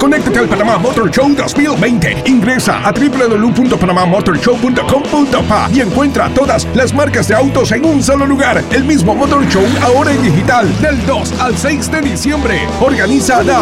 [0.00, 2.22] Conéctate al Panamá Motor Show 2020.
[2.24, 8.64] Ingresa a www.panamamotorshow.com.pa y encuentra todas las marcas de autos en un solo lugar.
[8.72, 12.66] El mismo Motor Show ahora en digital del 2 al 6 de diciembre.
[12.80, 13.60] Organiza la...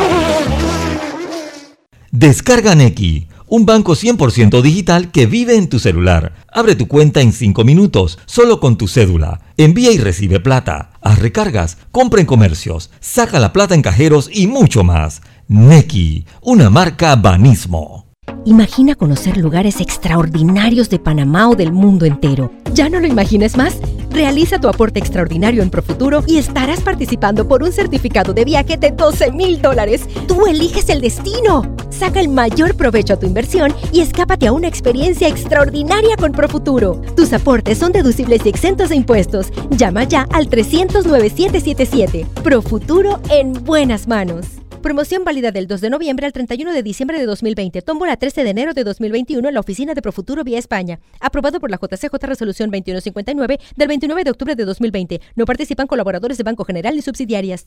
[2.12, 6.35] Descarga Neki, un banco 100% digital que vive en tu celular.
[6.53, 9.40] Abre tu cuenta en 5 minutos, solo con tu cédula.
[9.57, 10.92] Envía y recibe plata.
[11.01, 15.20] Haz recargas, compra en comercios, saca la plata en cajeros y mucho más.
[15.50, 18.04] Neki, una marca Banismo.
[18.44, 22.52] Imagina conocer lugares extraordinarios de Panamá o del mundo entero.
[22.74, 23.78] ¿Ya no lo imagines más?
[24.11, 28.90] Realiza tu aporte extraordinario en Profuturo y estarás participando por un certificado de viaje de
[28.90, 30.06] 12 mil dólares.
[30.26, 31.62] Tú eliges el destino.
[31.88, 37.00] Saca el mayor provecho a tu inversión y escápate a una experiencia extraordinaria con Profuturo.
[37.16, 39.50] Tus aportes son deducibles y exentos de impuestos.
[39.70, 42.26] Llama ya al 300 9777.
[42.42, 44.58] Profuturo en buenas manos.
[44.83, 47.83] Promoción válida del 2 de noviembre al 31 de diciembre de 2020.
[47.83, 51.01] Tómbola 13 de enero de 2021 en la oficina de Profuturo vía España.
[51.21, 55.21] Aprobado por la JCJ Resolución 2159 del 29 de octubre de 2020.
[55.35, 57.67] No participan colaboradores de Banco General ni subsidiarias.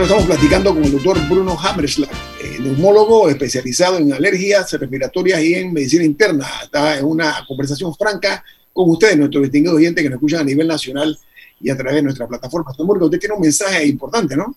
[0.00, 5.72] Estamos platicando con el doctor Bruno Hammerschlag, eh, neumólogo especializado en alergias respiratorias y en
[5.72, 6.44] medicina interna.
[6.64, 10.66] Está en una conversación franca con ustedes, nuestros distinguidos oyentes que nos escuchan a nivel
[10.66, 11.16] nacional
[11.60, 12.72] y a través de nuestra plataforma.
[12.76, 14.56] Usted tiene un mensaje importante, ¿no?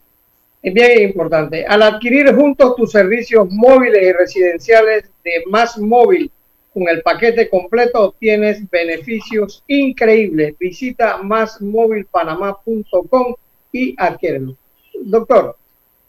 [0.61, 1.67] Es bien importante.
[1.67, 6.31] Al adquirir juntos tus servicios móviles y residenciales de Más Móvil
[6.73, 10.55] con el paquete completo obtienes beneficios increíbles.
[10.59, 13.35] Visita másmóvilpanamá.com
[13.71, 14.57] y adquiérelo
[15.03, 15.57] doctor,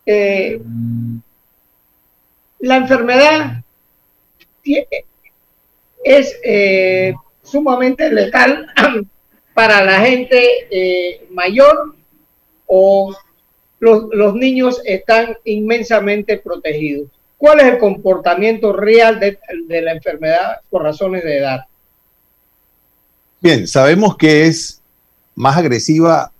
[0.07, 0.61] eh,
[2.61, 3.63] la enfermedad
[6.05, 8.67] es eh, sumamente letal
[9.55, 11.95] para la gente eh, mayor
[12.67, 13.15] o
[13.81, 17.09] los, niños están inmensamente protegidos.
[17.37, 21.61] ¿Cuál es el comportamiento real de, de la enfermedad por razones de edad?
[23.41, 24.83] Bien, sabemos que es
[25.37, 26.33] más agresiva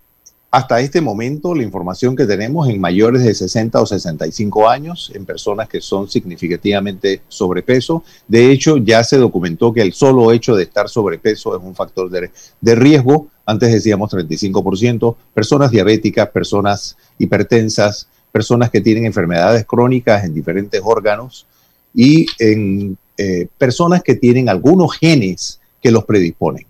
[0.51, 5.27] hasta este momento, la información que tenemos en mayores de 60 o 65 años, en
[5.27, 10.63] personas que son significativamente sobrepeso, de hecho ya se documentó que el solo hecho de
[10.63, 12.31] estar sobrepeso es un factor de,
[12.63, 20.33] de riesgo, antes decíamos 35%, personas diabéticas, personas hipertensas, personas que tienen enfermedades crónicas en
[20.33, 21.47] diferentes órganos
[21.95, 26.67] y en eh, personas que tienen algunos genes que los predisponen.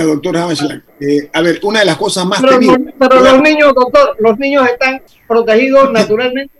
[0.00, 0.36] Doctor
[1.00, 2.58] eh, a ver, una de las cosas más pero,
[2.98, 6.54] pero los niños, doctor, los niños están protegidos naturalmente.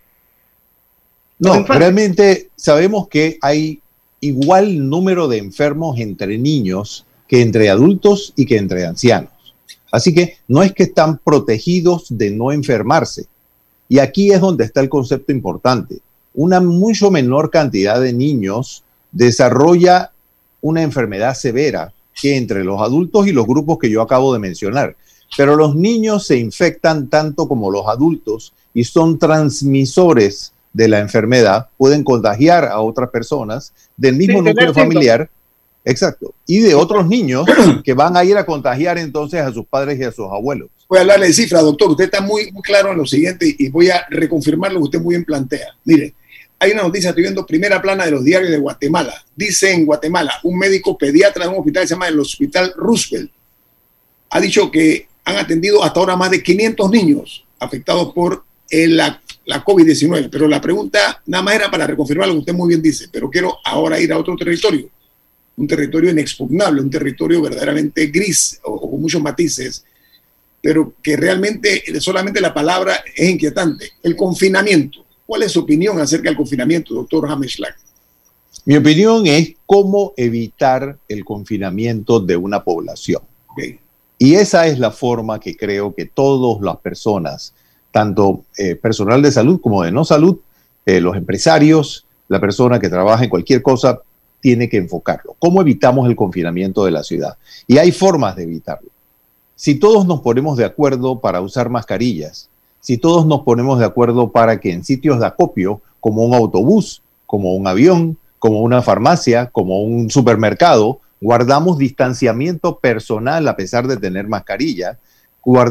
[1.38, 3.80] No, realmente sabemos que hay
[4.20, 9.30] igual número de enfermos entre niños que entre adultos y que entre ancianos.
[9.90, 13.26] Así que no es que están protegidos de no enfermarse.
[13.88, 15.98] Y aquí es donde está el concepto importante.
[16.34, 20.12] Una mucho menor cantidad de niños desarrolla
[20.60, 24.96] una enfermedad severa que entre los adultos y los grupos que yo acabo de mencionar.
[25.36, 31.68] Pero los niños se infectan tanto como los adultos y son transmisores de la enfermedad,
[31.76, 35.30] pueden contagiar a otras personas del mismo núcleo familiar.
[35.84, 36.34] Exacto.
[36.46, 37.46] Y de otros niños
[37.84, 40.70] que van a ir a contagiar entonces a sus padres y a sus abuelos.
[40.88, 41.90] Voy a hablarle de cifras, doctor.
[41.90, 45.00] Usted está muy, muy claro en lo siguiente y voy a reconfirmar lo que usted
[45.00, 45.68] muy bien plantea.
[45.84, 46.14] Mire,
[46.62, 49.12] hay una noticia, estoy viendo primera plana de los diarios de Guatemala.
[49.34, 53.32] Dice en Guatemala, un médico pediatra de un hospital que se llama el Hospital Roosevelt
[54.30, 59.64] ha dicho que han atendido hasta ahora más de 500 niños afectados por la, la
[59.64, 60.28] COVID-19.
[60.30, 63.28] Pero la pregunta nada más era para reconfirmar lo que usted muy bien dice, pero
[63.28, 64.88] quiero ahora ir a otro territorio,
[65.56, 69.84] un territorio inexpugnable, un territorio verdaderamente gris o, con muchos matices,
[70.60, 75.01] pero que realmente solamente la palabra es inquietante, el confinamiento.
[75.26, 77.74] ¿Cuál es su opinión acerca del confinamiento, doctor Hameschlag?
[78.64, 83.22] Mi opinión es cómo evitar el confinamiento de una población.
[84.18, 87.54] Y esa es la forma que creo que todas las personas,
[87.90, 90.38] tanto eh, personal de salud como de no salud,
[90.86, 94.00] eh, los empresarios, la persona que trabaja en cualquier cosa,
[94.40, 95.36] tiene que enfocarlo.
[95.38, 97.36] ¿Cómo evitamos el confinamiento de la ciudad?
[97.66, 98.90] Y hay formas de evitarlo.
[99.56, 102.48] Si todos nos ponemos de acuerdo para usar mascarillas,
[102.82, 107.02] si todos nos ponemos de acuerdo para que en sitios de acopio, como un autobús,
[107.26, 113.96] como un avión, como una farmacia, como un supermercado, guardamos distanciamiento personal a pesar de
[113.96, 114.98] tener mascarilla,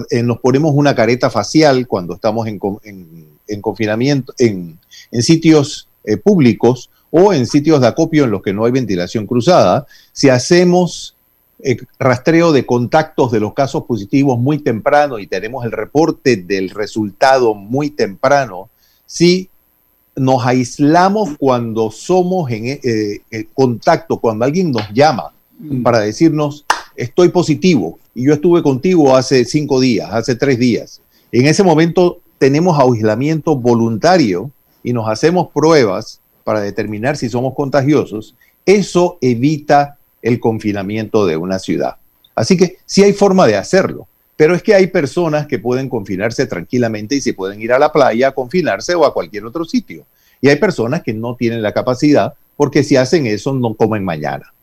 [0.09, 4.80] eh, nos ponemos una careta facial cuando estamos en, confinamiento, en,
[5.22, 9.86] sitios eh, públicos o en sitios de acopio en los que no hay ventilación cruzada,
[10.14, 11.16] si hacemos
[11.64, 16.70] eh, rastreo de contactos de los casos positivos muy temprano y tenemos el reporte del
[16.70, 18.70] resultado muy temprano,
[19.05, 19.49] si
[20.16, 22.80] nos aislamos cuando somos en
[23.53, 25.32] contacto, cuando alguien nos llama
[25.62, 25.84] Mm.
[25.84, 31.01] para decirnos, estoy positivo y yo estuve contigo hace cinco días, hace tres días.
[31.32, 34.51] En ese momento tenemos aislamiento voluntario
[34.84, 38.36] y nos hacemos pruebas para determinar si somos contagiosos.
[38.66, 41.98] Eso evita el confinamiento de una ciudad.
[42.36, 44.08] Así que sí hay forma de hacerlo,
[44.38, 47.92] pero es que hay personas que pueden confinarse tranquilamente y se pueden ir a la
[47.92, 50.06] playa a confinarse o a cualquier otro sitio.
[50.42, 54.54] Y hay personas que no tienen la capacidad porque si hacen eso no comen mañana.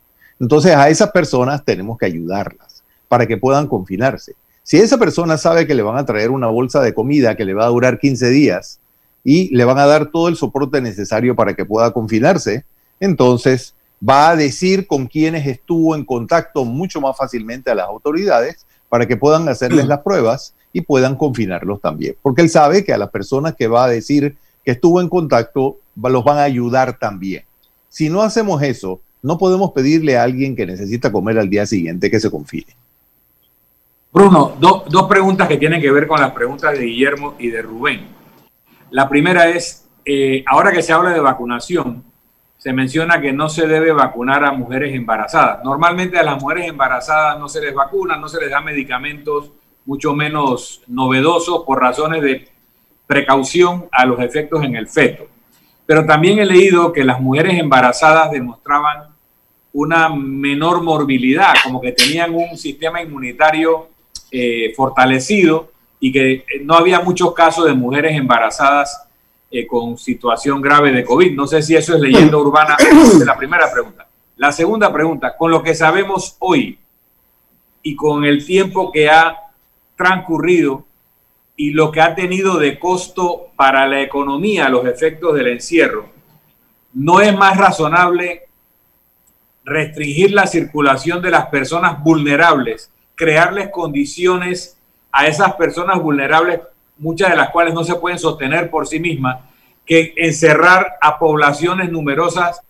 [0.41, 4.35] Entonces a esas personas tenemos que ayudarlas para que puedan confinarse.
[4.63, 7.55] Si esa persona sabe que le van a traer una bolsa de comida que le
[7.55, 8.81] va a durar 15 días
[9.25, 12.65] y le van a dar todo el soporte necesario para que pueda confinarse,
[13.01, 13.75] entonces
[14.07, 19.07] va a decir con quienes estuvo en contacto mucho más fácilmente a las autoridades para
[19.07, 22.17] que puedan hacerles las pruebas y puedan confinarlos también.
[22.23, 25.79] Porque él sabe que a las personas que va a decir que estuvo en contacto
[25.97, 27.45] los van a ayudar también.
[27.89, 32.11] Si no hacemos eso, no podemos pedirle a alguien que necesita comer al día siguiente
[32.11, 32.67] que se confíe.
[34.13, 38.07] Bruno, dos preguntas que tienen que ver con las preguntas de Guillermo y de Rubén.
[38.91, 42.05] La primera es, eh, ahora que se habla de vacunación,
[42.59, 45.65] se menciona que no se debe vacunar a mujeres embarazadas.
[45.65, 49.53] Normalmente a las mujeres embarazadas no se les vacuna, no se les da medicamentos
[49.87, 52.49] mucho menos novedosos por razones de
[53.07, 55.29] precaución a los efectos en el feto.
[55.87, 59.15] Pero también he leído que las mujeres embarazadas demostraban
[59.73, 63.89] una menor morbilidad, como que tenían un sistema inmunitario
[64.31, 69.08] eh, fortalecido y que no había muchos casos de mujeres embarazadas
[69.51, 71.35] eh, con situación grave de COVID.
[71.35, 72.77] No sé si eso es leyenda urbana.
[72.81, 74.07] Es la primera pregunta.
[74.37, 76.79] La segunda pregunta, con lo que sabemos hoy
[77.83, 79.37] y con el tiempo que ha
[79.97, 80.85] transcurrido,
[81.59, 86.09] y lo que ha tenido de costo para la economía los efectos del encierro,
[86.95, 88.45] no es más razonable
[89.65, 94.79] restringir la circulación de las personas vulnerables, crearles condiciones
[95.11, 96.61] a esas personas vulnerables,
[96.99, 99.39] muchas de las cuales no se pueden sostener por sí mismas,
[99.87, 102.61] que encerrar a poblaciones numerosas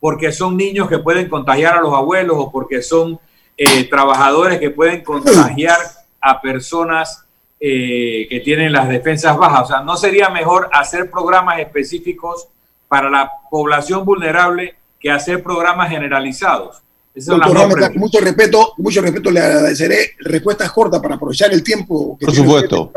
[0.00, 3.18] porque son niños que pueden contagiar a los abuelos o porque son
[3.56, 5.78] eh, trabajadores que pueden contagiar
[6.20, 7.24] a personas
[7.58, 9.62] eh, que tienen las defensas bajas.
[9.62, 12.48] O sea, ¿no sería mejor hacer programas específicos
[12.88, 16.82] para la población vulnerable que hacer programas generalizados.
[17.24, 22.16] Doctor mucho respeto, mucho respeto, le agradeceré respuestas cortas para aprovechar el tiempo.
[22.18, 22.92] Que Por supuesto.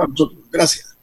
[0.51, 0.95] Gracias.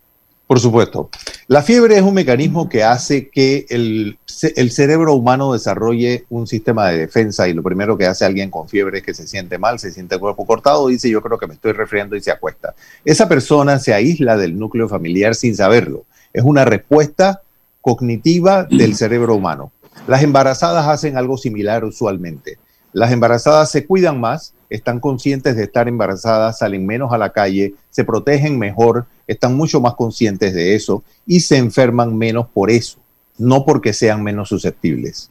[0.47, 1.11] Por supuesto.
[1.47, 4.19] La fiebre es un mecanismo que hace que el,
[4.57, 8.67] el, cerebro humano desarrolle un sistema de defensa y lo primero que hace alguien con
[8.67, 11.47] fiebre es que se siente mal, se siente el cuerpo cortado, dice yo creo que
[11.47, 12.75] me estoy resfriando y se acuesta.
[13.05, 16.07] Esa persona se aísla del núcleo familiar sin saberlo.
[16.33, 17.43] Es una respuesta
[17.83, 19.71] cognitiva del cerebro humano.
[20.07, 22.57] Las embarazadas hacen algo similar usualmente
[22.99, 27.75] las embarazadas se cuidan más, están conscientes de estar embarazadas, salen menos a la calle,
[27.91, 32.99] se protegen mejor, están mucho más conscientes de eso y se enferman menos por eso,
[33.39, 35.31] no porque sean menos susceptibles.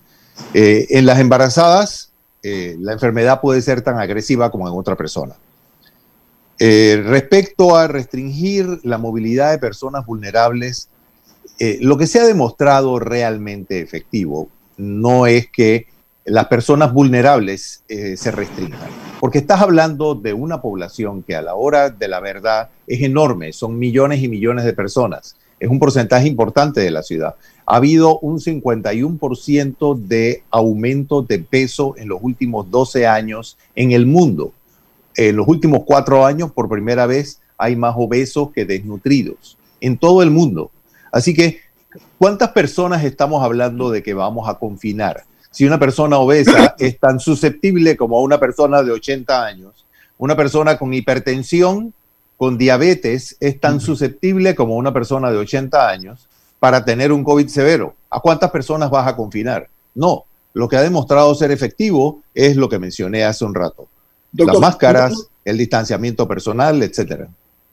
[0.53, 5.35] Eh, en las embarazadas, eh, la enfermedad puede ser tan agresiva como en otra persona.
[6.59, 10.87] Eh, respecto a restringir la movilidad de personas vulnerables,
[11.81, 14.47] lo que se ha demostrado realmente efectivo
[14.77, 15.87] no es que
[16.27, 18.79] las personas vulnerables eh, se restringan.
[19.21, 23.53] Porque estás hablando de una población que a la hora de la verdad es enorme,
[23.53, 27.35] son millones y millones de personas, es un porcentaje importante de la ciudad.
[27.65, 34.05] Ha habido un 51% de aumento de peso en los últimos 12 años en el
[34.05, 34.51] mundo.
[35.15, 40.21] En los últimos cuatro años, por primera vez, hay más obesos que desnutridos en todo
[40.21, 40.71] el mundo.
[41.11, 41.61] Así que,
[42.19, 45.23] ¿cuántas personas estamos hablando de que vamos a confinar?
[45.51, 49.85] Si una persona obesa es tan susceptible como una persona de 80 años,
[50.17, 51.93] una persona con hipertensión,
[52.37, 56.27] con diabetes, es tan susceptible como una persona de 80 años
[56.59, 57.95] para tener un COVID severo.
[58.09, 59.67] ¿A cuántas personas vas a confinar?
[59.95, 63.87] No, lo que ha demostrado ser efectivo es lo que mencioné hace un rato.
[64.33, 67.27] Las máscaras, el distanciamiento personal, etcétera.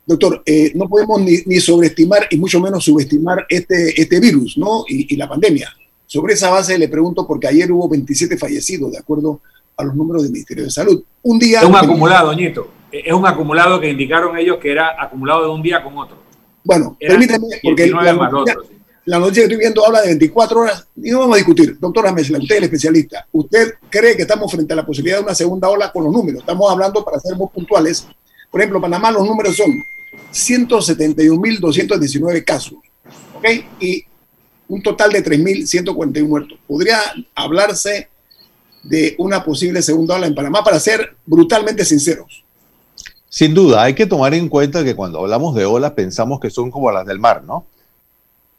[0.07, 4.85] Doctor, eh, no podemos ni, sobreestimar y mucho menos subestimar este, este virus ¿no?
[4.87, 5.75] y la pandemia.
[6.15, 9.41] Sobre esa base le pregunto porque ayer hubo 27 fallecidos, de acuerdo
[9.77, 11.03] a los números del Ministerio de Salud.
[11.25, 11.59] Un día...
[11.59, 12.69] Es un acumulado, Ñito.
[12.93, 16.17] Es un acumulado que indicaron ellos que era acumulado de un día con otro.
[16.63, 18.57] Bueno, permítame, porque la noticia,
[19.07, 21.77] la noticia, que estoy viendo habla de 24 horas y no vamos a discutir.
[21.81, 23.27] Doctora Mesla, usted es el especialista.
[23.33, 26.43] ¿Usted cree que estamos frente a la posibilidad de una segunda ola con los números?
[26.43, 28.07] Estamos hablando, para ser más puntuales,
[28.53, 29.73] por ejemplo, Panamá los números son
[30.33, 32.75] 171.219 casos,
[33.35, 33.49] ¿ok?
[33.81, 34.05] Y
[34.69, 36.59] un total de 3.141 muertos.
[36.67, 36.99] Podría
[37.35, 38.09] hablarse
[38.85, 42.45] de una posible segunda ola en Panamá, para ser brutalmente sinceros.
[43.29, 46.71] Sin duda, hay que tomar en cuenta que cuando hablamos de olas pensamos que son
[46.71, 47.67] como las del mar, ¿no?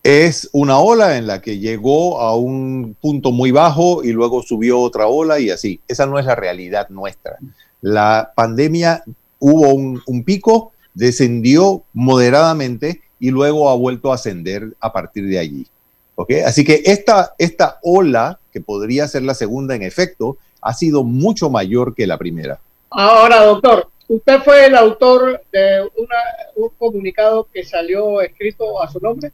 [0.03, 4.79] Es una ola en la que llegó a un punto muy bajo y luego subió
[4.79, 5.79] otra ola y así.
[5.87, 7.37] Esa no es la realidad nuestra.
[7.81, 9.03] La pandemia
[9.39, 15.39] hubo un, un pico, descendió moderadamente y luego ha vuelto a ascender a partir de
[15.39, 15.67] allí.
[16.45, 21.49] Así que esta, esta ola, que podría ser la segunda en efecto, ha sido mucho
[21.49, 22.59] mayor que la primera.
[22.89, 25.89] Ahora, doctor, ¿usted fue el autor de
[26.55, 29.31] un comunicado que salió escrito a su nombre?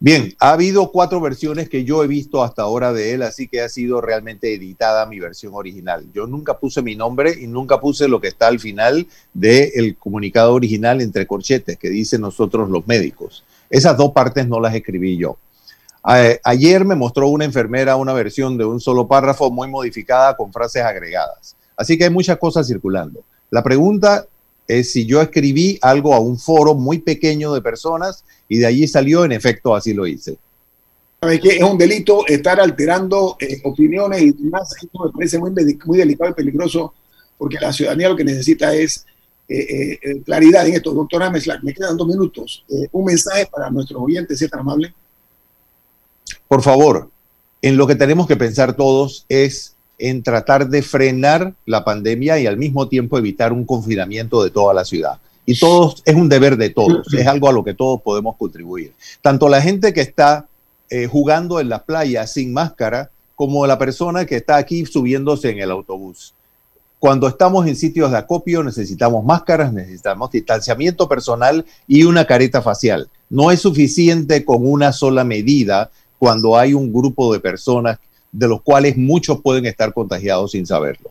[0.00, 3.60] Bien, ha habido cuatro versiones que yo he visto hasta ahora de él, así que
[3.60, 6.06] ha sido realmente editada mi versión original.
[6.14, 10.54] Yo nunca puse mi nombre y nunca puse lo que está al final del comunicado
[10.54, 13.44] original entre corchetes que dicen nosotros los médicos.
[13.70, 15.36] Esas dos partes no las escribí yo.
[16.44, 20.82] ayer me mostró una enfermera una versión de un solo párrafo muy modificada con frases
[20.82, 21.56] agregadas.
[21.76, 23.24] Así que hay muchas cosas circulando.
[23.50, 24.26] La pregunta
[24.66, 28.86] es si yo escribí algo a un foro muy pequeño de personas y de allí
[28.86, 30.38] salió, en efecto, así lo hice.
[31.20, 31.40] ¿Sabes?
[31.44, 34.74] Es un delito estar alterando eh, opiniones y más.
[34.80, 36.92] Esto me parece muy delicado y peligroso
[37.38, 39.06] porque la ciudadanía lo que necesita es
[39.48, 40.92] eh, eh, claridad en esto.
[40.92, 42.64] Doctora Meslack, me quedan dos minutos.
[42.68, 44.92] Eh, un mensaje para nuestros oyentes, si es tan amable.
[46.46, 47.10] Por favor,
[47.62, 52.46] en lo que tenemos que pensar todos es en tratar de frenar la pandemia y
[52.46, 55.18] al mismo tiempo evitar un confinamiento de toda la ciudad.
[55.46, 58.92] Y todos, es un deber de todos, es algo a lo que todos podemos contribuir.
[59.22, 60.46] Tanto la gente que está
[61.10, 65.70] jugando en la playa sin máscara, como la persona que está aquí subiéndose en el
[65.70, 66.34] autobús.
[66.98, 73.08] Cuando estamos en sitios de acopio necesitamos máscaras, necesitamos distanciamiento personal y una careta facial.
[73.30, 77.98] No es suficiente con una sola medida cuando hay un grupo de personas
[78.32, 81.10] de los cuales muchos pueden estar contagiados sin saberlo.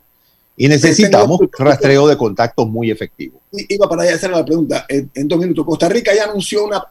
[0.58, 3.40] Y necesitamos rastreo de contactos muy efectivo.
[3.52, 5.64] Iba para allá hacer la pregunta en, dos minutos.
[5.66, 6.84] Costa Rica ya anunció una,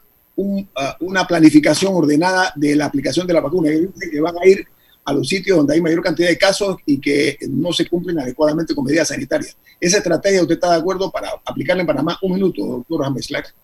[0.76, 3.70] ah, una planificación ordenada de la aplicación de la vacuna.
[4.11, 4.66] Que van a ir
[5.07, 8.74] a los sitios donde hay mayor cantidad de casos y que no se cumplen adecuadamente
[8.74, 9.57] con medidas sanitarias.
[9.80, 12.18] Esa estrategia, ¿usted está de acuerdo para aplicarla en Panamá?
[12.22, 13.54] Un minuto, doctor Ameslack.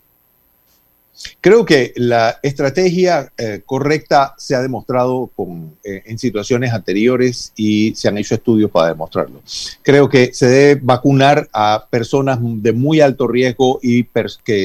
[1.40, 5.30] Creo que la estrategia eh, correcta se ha demostrado
[5.84, 9.43] eh, en situaciones anteriores y se han hecho estudios para demostrarlo.
[9.82, 14.07] Creo que se debe vacunar a personas de muy alto riesgo y,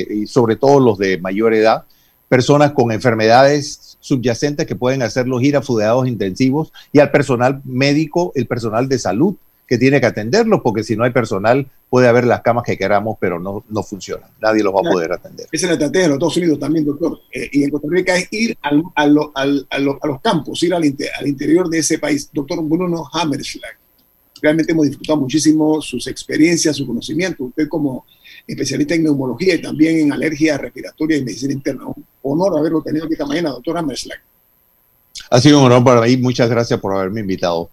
[0.10, 1.84] y sobre todo los de mayor edad,
[2.30, 8.32] personas con enfermedades subyacentes que pueden hacerlos ir a fudeados intensivos y al personal médico,
[8.36, 9.36] el personal de salud
[9.68, 13.18] que tiene que atenderlos, porque si no hay personal, puede haber las camas que queramos,
[13.20, 14.30] pero no, no funcionan.
[14.42, 15.48] Nadie los va a poder atender.
[15.52, 17.20] Esa es la estrategia de los Estados Unidos también, doctor.
[17.34, 20.84] Eh, y en Costa Rica es ir al, al, al, a, los campos, ir al,
[20.84, 22.30] al, interior de ese país.
[22.32, 23.78] Doctor Bruno Hammerschlag,
[24.42, 27.46] realmente hemos disfrutado muchísimo sus experiencias, su conocimiento.
[27.46, 28.06] Usted como
[28.46, 31.86] especialista en neumología y también en alergia respiratoria y medicina interna.
[31.88, 34.20] Un honor haberlo tenido aquí esta mañana, doctor Hammerschlag.
[35.30, 36.18] Ha sido un honor para mí.
[36.18, 37.70] Muchas gracias por haberme invitado.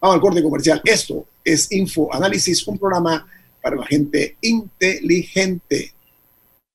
[0.00, 0.82] Vamos al corte comercial.
[0.84, 3.26] Esto es Info Análisis, un programa
[3.62, 5.93] para la gente inteligente.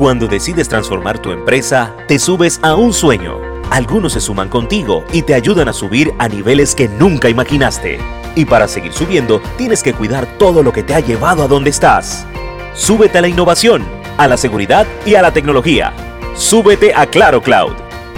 [0.00, 3.38] Cuando decides transformar tu empresa, te subes a un sueño.
[3.70, 7.98] Algunos se suman contigo y te ayudan a subir a niveles que nunca imaginaste.
[8.34, 11.70] Y para seguir subiendo, tienes que cuidar todo lo que te ha llevado a donde
[11.70, 12.26] estás.
[12.74, 13.84] Súbete a la innovación,
[14.16, 15.92] a la seguridad y a la tecnología.
[16.34, 17.74] Súbete a Claro Cloud.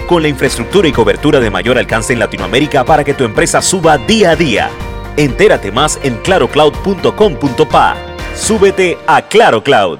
[0.07, 3.97] Con la infraestructura y cobertura de mayor alcance en Latinoamérica para que tu empresa suba
[3.97, 4.69] día a día.
[5.17, 7.95] Entérate más en clarocloud.com.pa.
[8.35, 9.99] Súbete a Claro Cloud.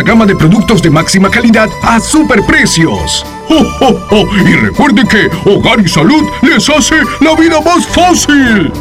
[0.00, 3.26] gama de productos de máxima calidad a superprecios.
[3.50, 8.72] ¡Oh, Y recuerde que Hogar y Salud les hace la vida más fácil.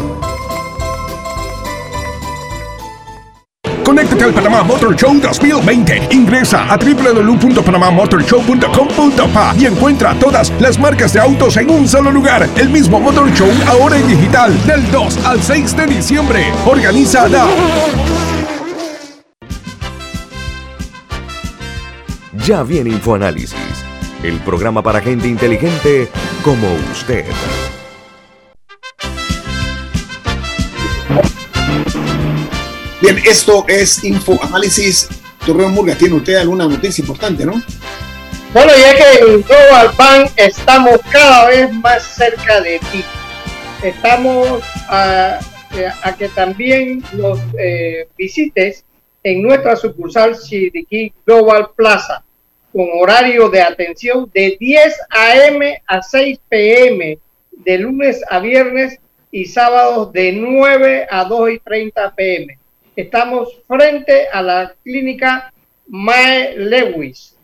[3.83, 6.07] Conéctate al Panamá Motor Show 2020.
[6.11, 12.47] Ingresa a www.panamamotorshow.com.pa y encuentra todas las marcas de autos en un solo lugar.
[12.55, 16.53] El mismo Motor Show ahora en digital del 2 al 6 de diciembre.
[16.65, 17.45] Organiza la
[22.45, 23.53] Ya viene InfoAnálisis,
[24.23, 26.09] el programa para gente inteligente
[26.43, 27.23] como usted.
[32.99, 35.09] Bien, esto es InfoAnálisis.
[35.45, 37.61] Torreo Murga, tiene usted alguna noticia importante, ¿no?
[38.53, 43.03] Bueno, ya que en Global Bank estamos cada vez más cerca de ti.
[43.83, 45.39] Estamos a,
[46.17, 48.83] que también nos eh, visites
[49.21, 52.23] en nuestra sucursal Chiriquí Global Plaza
[52.71, 55.81] con horario de atención de 10 a.m.
[55.87, 57.19] a 6 p.m.
[57.51, 58.99] de lunes a viernes
[59.31, 62.57] y sábados de 9 a 2 y 30 p.m.
[62.95, 65.53] Estamos frente a la clínica
[65.87, 67.35] Mae Lewis.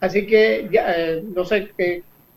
[0.00, 1.70] Así que eh, no sé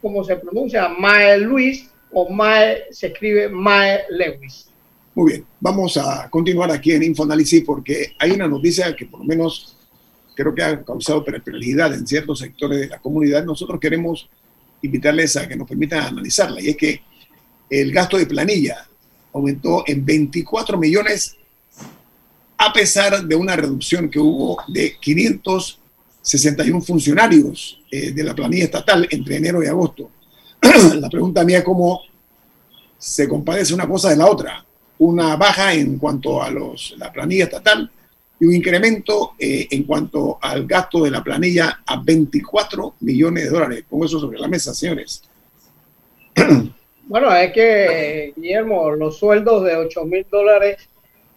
[0.02, 4.70] cómo se pronuncia, Mae Luis o Mae se escribe Mae Lewis.
[5.16, 9.26] Muy bien, vamos a continuar aquí en Infoanálisis porque hay una noticia que por lo
[9.26, 9.77] menos
[10.38, 14.30] creo que ha causado perplejidad en ciertos sectores de la comunidad, nosotros queremos
[14.84, 16.62] invitarles a que nos permitan analizarla.
[16.62, 17.02] Y es que
[17.72, 18.88] el gasto de planilla
[19.34, 21.36] aumentó en 24 millones
[22.56, 29.08] a pesar de una reducción que hubo de 561 funcionarios eh, de la planilla estatal
[29.10, 30.12] entre enero y agosto.
[31.00, 32.02] la pregunta mía es cómo
[33.00, 34.64] se compadece una cosa de la otra.
[35.00, 37.92] Una baja en cuanto a los, la planilla estatal
[38.40, 43.50] y un incremento eh, en cuanto al gasto de la planilla a 24 millones de
[43.50, 43.86] dólares.
[43.90, 45.24] Pongo eso sobre la mesa, señores.
[47.10, 50.90] Bueno, es que, Guillermo, los sueldos de 8 mil dólares,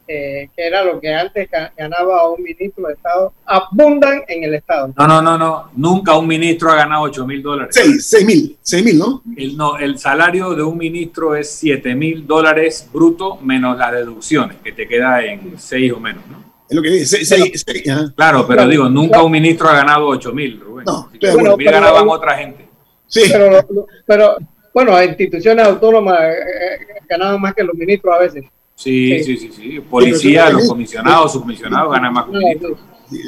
[0.05, 4.93] eh, que era lo que antes ganaba un ministro de Estado, abundan en el Estado.
[4.97, 5.71] No, no, no, no.
[5.73, 7.73] Nunca un ministro ha ganado 8 mil dólares.
[7.73, 9.23] 6 mil, 6 mil, ¿no?
[9.37, 14.57] El, no, el salario de un ministro es 7 mil dólares bruto menos las deducciones,
[14.57, 16.50] que te queda en 6 o menos, ¿no?
[16.71, 17.83] Es lo que dice.
[18.15, 20.85] claro, pero digo, nunca un ministro ha ganado 8 mil, Rubén.
[20.85, 22.65] No, bueno, mil ganaban otra gente.
[23.07, 23.23] Sí.
[23.29, 23.67] Pero,
[24.05, 24.37] pero
[24.73, 28.45] bueno, instituciones autónomas eh, eh, ganaban más que los ministros a veces.
[28.73, 29.79] Sí, sí, sí, sí.
[29.81, 32.79] Policía, los comisionados, subcomisionados ganan más que los ministros.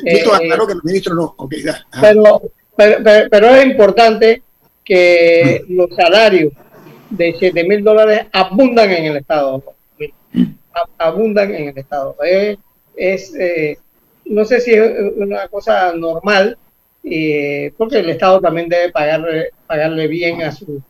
[0.06, 1.34] Eh, aclaró que los ministros no.
[1.36, 1.66] Okay,
[2.00, 2.42] pero,
[2.78, 4.42] pero, pero, es importante
[4.86, 5.76] que mm.
[5.76, 6.54] los salarios
[7.10, 9.62] de 7 mil dólares abundan en el Estado.
[10.98, 12.16] Abundan en el Estado.
[12.24, 12.58] Es,
[12.96, 13.34] es
[14.26, 16.58] no sé si es una cosa normal,
[17.04, 20.82] eh, porque el Estado también debe pagarle, pagarle bien a, sus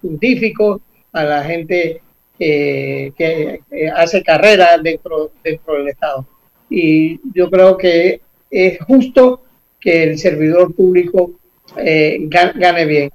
[0.00, 0.80] científicos,
[1.12, 2.00] a la gente
[2.38, 3.60] que
[3.94, 6.26] hace carrera dentro, dentro del Estado.
[6.70, 9.42] Y yo creo que es justo
[9.78, 11.32] que el servidor público
[11.76, 13.10] eh, gane bien.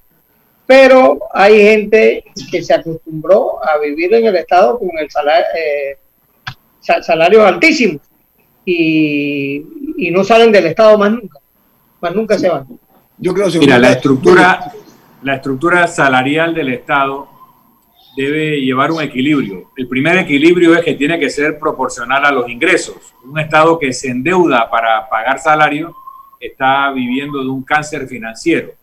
[0.68, 5.98] Pero hay gente que se acostumbró a vivir en el Estado con el salario, eh,
[7.02, 8.02] salarios altísimos
[8.66, 9.64] y,
[9.98, 11.40] y no salen del Estado más nunca
[12.14, 12.68] nunca se van.
[13.18, 14.72] Yo creo que Mira, la estructura,
[15.24, 17.30] la estructura salarial del Estado
[18.16, 19.72] debe llevar un equilibrio.
[19.76, 22.96] El primer equilibrio es que tiene que ser proporcional a los ingresos.
[23.24, 25.96] Un Estado que se endeuda para pagar salario
[26.40, 28.74] está viviendo de un cáncer financiero.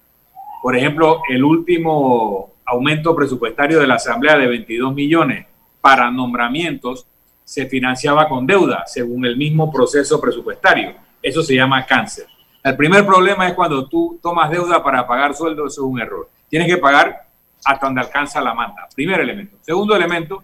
[0.63, 5.47] Por ejemplo, el último aumento presupuestario de la Asamblea de 22 millones
[5.81, 7.07] para nombramientos
[7.53, 10.95] se financiaba con deuda, según el mismo proceso presupuestario.
[11.21, 12.25] Eso se llama cáncer.
[12.65, 16.31] El primer problema es cuando tú tomas deuda para pagar sueldo, eso es un error.
[16.49, 17.27] Tienes que pagar
[17.63, 18.89] hasta donde alcanza la manda.
[18.97, 19.59] Primer elemento.
[19.61, 20.43] Segundo elemento,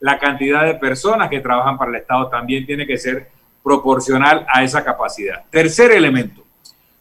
[0.00, 3.28] la cantidad de personas que trabajan para el Estado también tiene que ser
[3.62, 5.44] proporcional a esa capacidad.
[5.50, 6.42] Tercer elemento,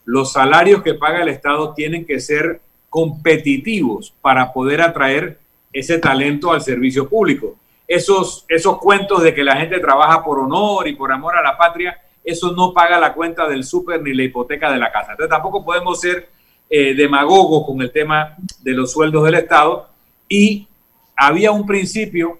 [0.03, 5.39] los salarios que paga el Estado tienen que ser competitivos para poder atraer
[5.71, 7.55] ese talento al servicio público.
[7.87, 11.57] Esos, esos cuentos de que la gente trabaja por honor y por amor a la
[11.57, 15.11] patria, eso no paga la cuenta del súper ni la hipoteca de la casa.
[15.11, 16.29] Entonces tampoco podemos ser
[16.69, 19.89] eh, demagogos con el tema de los sueldos del Estado.
[20.27, 20.67] Y
[21.15, 22.39] había un principio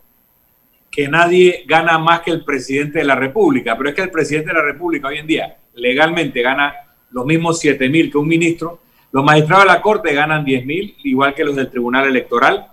[0.89, 4.49] que nadie gana más que el presidente de la República, pero es que el presidente
[4.49, 6.73] de la República hoy en día legalmente gana
[7.11, 8.79] los mismos 7 mil que un ministro,
[9.11, 12.67] los magistrados de la Corte ganan 10 mil, igual que los del Tribunal Electoral,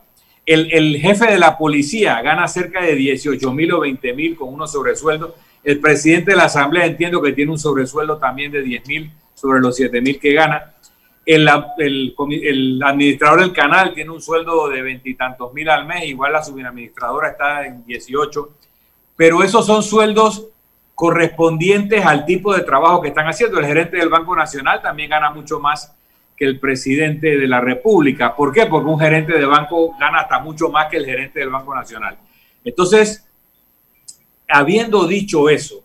[0.47, 4.73] el, jefe de la policía gana cerca de 18 mil o 20 mil con unos
[4.73, 5.35] sobresueldos.
[5.63, 9.61] El presidente de la Asamblea entiendo que tiene un sobresueldo también de 10 mil sobre
[9.61, 10.75] los 7 mil que gana.
[11.25, 16.43] El, el, administrador del canal tiene un sueldo de veintitantos mil al mes, igual la
[16.43, 18.51] subadministradora está en 18,
[19.15, 20.49] pero esos son sueldos
[20.97, 23.61] correspondientes al tipo de trabajo que están haciendo.
[23.61, 25.95] El gerente del Banco Nacional también gana mucho más
[26.37, 28.35] que el presidente de la República.
[28.35, 28.67] ¿Por qué?
[28.67, 32.19] Porque un gerente de banco gana hasta mucho más que el gerente del Banco Nacional.
[32.65, 33.29] Entonces,
[34.49, 35.83] habiendo dicho eso,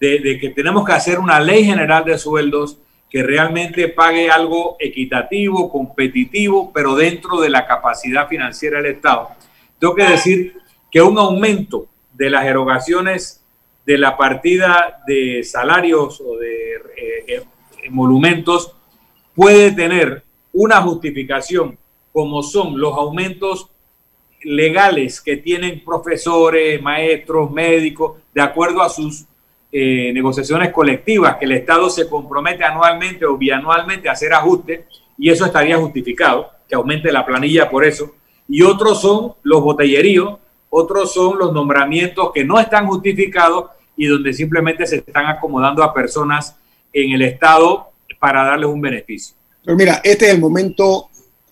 [0.00, 2.78] de, que tenemos que hacer una ley general de sueldos
[3.10, 9.30] que realmente pague algo equitativo, competitivo, pero dentro de la capacidad financiera del Estado,
[9.78, 10.54] tengo que decir
[10.90, 13.44] que un aumento de las erogaciones
[13.86, 17.42] de la partida de salarios o de eh, eh,
[17.90, 18.74] monumentos
[19.38, 21.78] puede tener una justificación
[22.12, 23.70] como son los aumentos
[24.42, 29.26] legales que tienen profesores, maestros, médicos, de acuerdo a sus
[29.70, 34.86] eh, negociaciones colectivas, que el Estado se compromete anualmente o bianualmente a hacer ajustes,
[35.16, 38.16] y eso estaría justificado, que aumente la planilla por eso.
[38.48, 40.36] Y otros son los botelleríos,
[40.68, 43.66] otros son los nombramientos que no están justificados
[43.96, 46.58] y donde simplemente se están acomodando a personas
[46.92, 47.88] en el Estado
[48.18, 49.36] para darles un beneficio.
[49.64, 51.10] Pero mira, este es el momento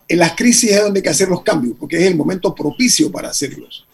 [0.09, 3.11] en las crisis es donde hay que hacer los cambios, porque es el momento propicio
[3.11, 3.87] para hacerlos.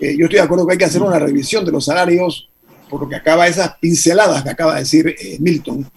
[0.00, 2.48] Eh, yo estoy de acuerdo que hay que hacer una revisión de los salarios,
[2.90, 5.88] por lo que acaba esas pinceladas que acaba de decir eh, Milton,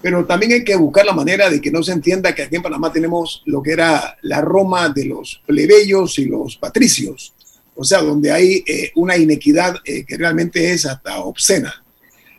[0.00, 2.62] pero también hay que buscar la manera de que no se entienda que aquí en
[2.62, 7.34] Panamá tenemos lo que era la Roma de los plebeyos y los patricios,
[7.74, 11.84] o sea, donde hay eh, una inequidad que realmente es hasta obscena.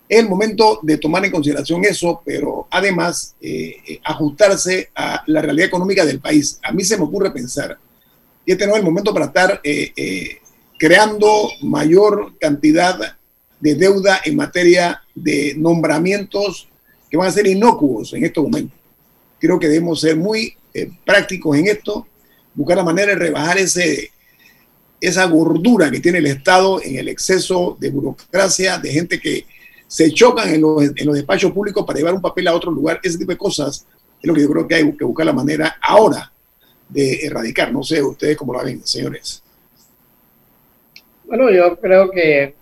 [0.10, 5.40] Es el momento de tomar en consideración eso, pero además eh, eh, ajustarse a la
[5.40, 6.60] realidad económica del país.
[6.64, 7.78] A mí se me ocurre pensar
[8.44, 10.40] que este no es el momento para estar eh,
[10.80, 13.18] creando mayor cantidad
[13.60, 16.68] de deuda en materia de nombramientos
[17.08, 18.80] que van a ser inocuos en estos momentos.
[19.40, 20.56] Creo que debemos ser muy
[21.06, 22.08] prácticos en esto,
[22.56, 24.10] buscar la manera de rebajar ese,
[25.00, 29.46] esa gordura que tiene el Estado en el exceso de burocracia, de gente que
[29.90, 33.00] se chocan en los, en los despachos públicos para llevar un papel a otro lugar,
[33.02, 33.88] ese tipo de cosas
[34.22, 36.32] es lo que yo creo que hay que buscar la manera ahora
[36.88, 37.74] de erradicar.
[37.74, 39.42] No sé ustedes cómo lo ven, señores.
[41.26, 42.54] Bueno, yo creo que,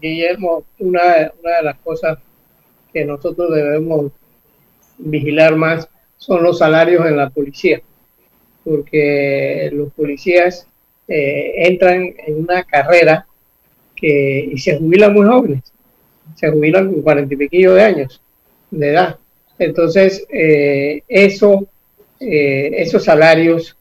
[0.00, 2.18] Guillermo, una, una de las cosas
[2.92, 4.12] que nosotros debemos
[4.96, 7.82] vigilar más son los salarios en la policía,
[8.62, 10.68] porque los policías
[11.08, 13.26] eh, entran en una carrera
[13.96, 15.72] que, y se jubilan muy jóvenes,
[16.34, 18.20] se jubilan con cuarenta y piquillo de años
[18.70, 19.18] de edad.
[19.58, 21.66] Entonces, eh, eso,
[22.20, 23.76] eh, esos salarios...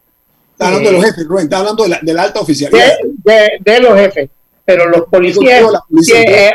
[0.52, 2.93] Está hablando de los jefes, Rubén, está hablando de la, de la alta oficialidad.
[3.04, 4.30] De, de, los jefes,
[4.64, 5.66] pero los policías,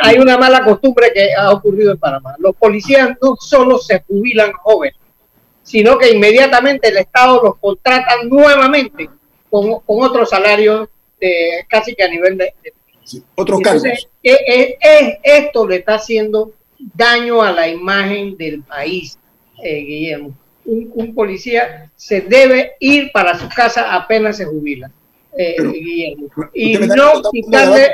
[0.01, 2.35] hay una mala costumbre que ha ocurrido en Panamá.
[2.39, 4.97] Los policías no solo se jubilan jóvenes,
[5.63, 9.11] sino que inmediatamente el Estado los contrata nuevamente
[9.51, 10.89] con, con otros salarios
[11.21, 12.55] de, casi que a nivel de...
[13.35, 13.85] otros cargos.
[13.85, 16.53] Eh, eh, eh, esto le está haciendo
[16.95, 19.19] daño a la imagen del país,
[19.63, 20.35] Guillermo.
[20.65, 24.91] Un, un, policía se debe ir para su casa apenas se jubila.
[25.37, 26.29] Guillermo.
[26.55, 27.93] Y no quitarle...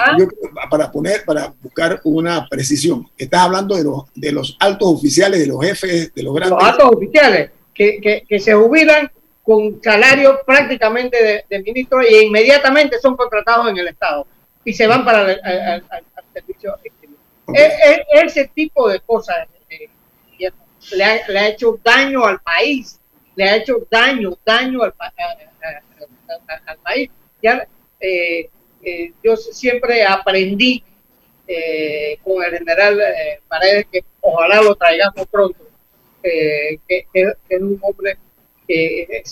[0.00, 0.16] ¿Ah?
[0.70, 5.46] para poner, para buscar una precisión, estás hablando de los, de los altos oficiales, de
[5.46, 6.58] los jefes, de los grandes...
[6.58, 9.10] Los altos oficiales que, que, que se jubilan
[9.42, 14.26] con salario prácticamente de, ministro e inmediatamente son contratados en el Estado
[14.64, 15.84] y se van para el,
[16.32, 17.18] servicio exterior.
[18.24, 19.88] ese tipo de cosas eh,
[20.92, 23.00] le, ha, hecho daño al país,
[23.34, 24.94] le ha hecho daño, daño al,
[26.66, 27.10] al país.
[27.42, 27.66] Ya,
[28.00, 28.48] eh,
[28.82, 30.84] eh, yo siempre aprendí
[32.22, 33.00] con el general
[33.48, 35.58] Paredes, que ojalá lo traigamos pronto,
[36.22, 37.06] que, que
[37.48, 38.16] es un hombre
[38.68, 39.22] que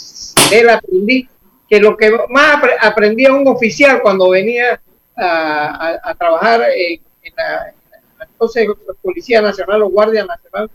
[0.50, 1.28] él aprendí
[1.68, 4.80] que lo que más aprendía un oficial cuando venía
[5.18, 7.00] a, trabajar en,
[7.36, 7.72] la,
[8.20, 8.68] entonces
[9.02, 10.70] Policía Nacional o Guardia Nacional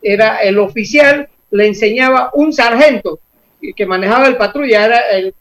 [0.00, 3.20] era el oficial le enseñaba un sargento
[3.74, 5.34] que manejaba el patrulla, era el,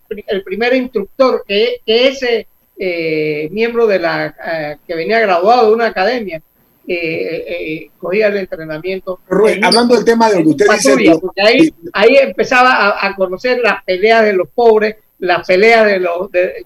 [0.43, 2.47] primer instructor que, ese
[2.79, 6.41] eh, miembro de la eh, que venía graduado de una academia
[6.89, 9.19] eh, eh, cogía el entrenamiento.
[9.61, 11.19] hablando del tema de lo que usted dice.
[11.19, 16.31] Porque ahí, ahí empezaba a, conocer las peleas de los pobres, las peleas de, los,
[16.31, 16.65] de,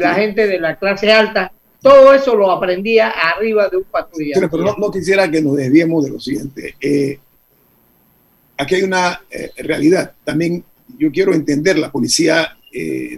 [0.00, 1.52] la gente de la clase alta.
[1.80, 4.48] Todo eso lo aprendía arriba de un patrulla.
[4.50, 6.76] Pero, no, quisiera que nos desviemos de lo siguiente.
[6.80, 7.18] Eh,
[8.56, 9.20] aquí hay una
[9.58, 10.12] realidad.
[10.24, 10.64] También
[10.98, 12.56] yo quiero entender la Policía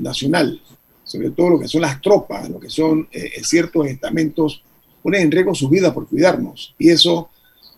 [0.01, 0.61] Nacional,
[1.05, 3.07] sobre todo lo que son las tropas, lo que son
[3.43, 4.65] ciertos estamentos
[5.05, 6.75] ponen en riesgo su vida por cuidarnos.
[6.79, 7.29] Y eso,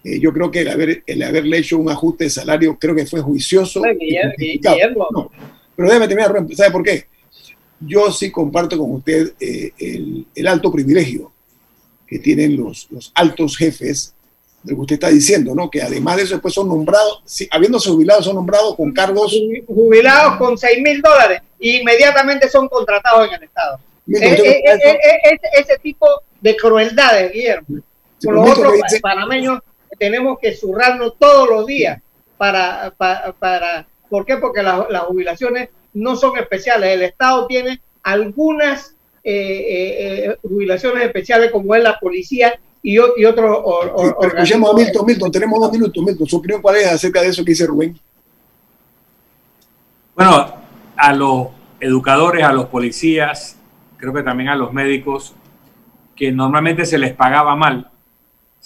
[0.04, 3.04] eh, yo creo que el, haber, el haberle hecho un ajuste de salario, creo que
[3.04, 3.82] fue juicioso.
[3.82, 7.06] pero déjeme terminar, ¿sabe por qué?
[7.80, 9.72] Yo sí comparto con usted eh,
[10.34, 11.32] el, alto privilegio
[12.06, 14.14] que tienen los, los altos jefes
[14.62, 15.70] de lo que usted está diciendo, ¿no?
[15.70, 19.36] Que además de eso después son nombrados, sí, habiéndose jubilados, son nombrados con cargos...
[19.66, 23.78] Jubilados con 6 mil dólares e inmediatamente son contratados en el Estado.
[24.08, 24.64] Eh,
[25.58, 26.06] ese tipo
[26.40, 27.82] de crueldades, Guillermo.
[28.24, 29.60] Con los otros panameños
[29.98, 32.00] tenemos que zurrarnos todos los días
[32.36, 34.36] para, para, ¿por qué?
[34.36, 36.90] Porque las jubilaciones no son especiales.
[36.90, 38.94] El Estado tiene algunas
[39.24, 43.64] eh, eh, eh, jubilaciones especiales como es la policía y, y otros
[44.20, 46.26] Escuchemos a Milton, Milton, tenemos dos minutos, Milton.
[46.26, 47.98] ¿Su opinión cuál es acerca de eso que dice Rubén?
[50.14, 50.54] Bueno,
[50.96, 51.48] a los
[51.80, 53.58] educadores, a los policías,
[53.96, 55.34] creo que también a los médicos,
[56.14, 57.90] que normalmente se les pagaba mal,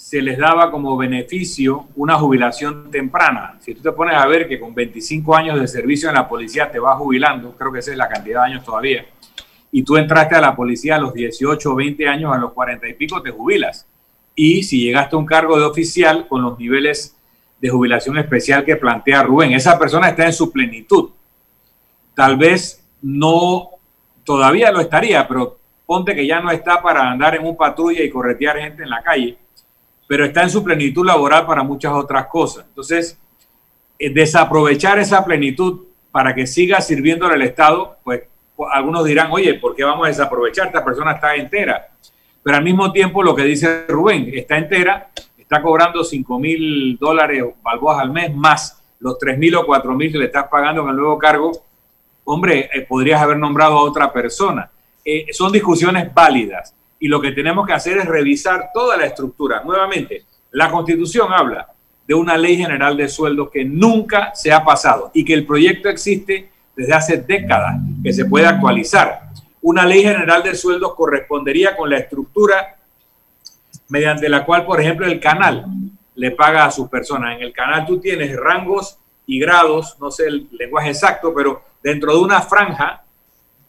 [0.01, 3.57] se les daba como beneficio una jubilación temprana.
[3.59, 6.71] Si tú te pones a ver que con 25 años de servicio en la policía
[6.71, 9.05] te vas jubilando, creo que esa es la cantidad de años todavía,
[9.71, 12.89] y tú entraste a la policía a los 18 o 20 años, a los 40
[12.89, 13.85] y pico te jubilas.
[14.35, 17.15] Y si llegaste a un cargo de oficial con los niveles
[17.61, 21.11] de jubilación especial que plantea Rubén, esa persona está en su plenitud.
[22.15, 23.69] Tal vez no,
[24.23, 28.09] todavía lo estaría, pero ponte que ya no está para andar en un patrulla y
[28.09, 29.37] corretear gente en la calle,
[30.11, 32.65] pero está en su plenitud laboral para muchas otras cosas.
[32.67, 33.17] Entonces,
[33.97, 38.23] eh, desaprovechar esa plenitud para que siga sirviendo al Estado, pues
[38.73, 40.67] algunos dirán, oye, ¿por qué vamos a desaprovechar?
[40.67, 41.91] Esta persona está entera.
[42.43, 47.45] Pero al mismo tiempo, lo que dice Rubén, está entera, está cobrando 5 mil dólares
[47.63, 50.89] balboas al mes, más los 3 mil o 4 mil que le estás pagando en
[50.89, 51.53] el nuevo cargo.
[52.25, 54.69] Hombre, eh, podrías haber nombrado a otra persona.
[55.05, 59.63] Eh, son discusiones válidas y lo que tenemos que hacer es revisar toda la estructura.
[59.65, 61.67] Nuevamente, la Constitución habla
[62.07, 65.89] de una ley general de sueldos que nunca se ha pasado y que el proyecto
[65.89, 69.31] existe desde hace décadas, que se puede actualizar.
[69.63, 72.77] Una ley general de sueldos correspondería con la estructura
[73.89, 75.65] mediante la cual, por ejemplo, el canal
[76.13, 77.35] le paga a sus personas.
[77.35, 82.13] En el canal tú tienes rangos y grados, no sé el lenguaje exacto, pero dentro
[82.13, 83.03] de una franja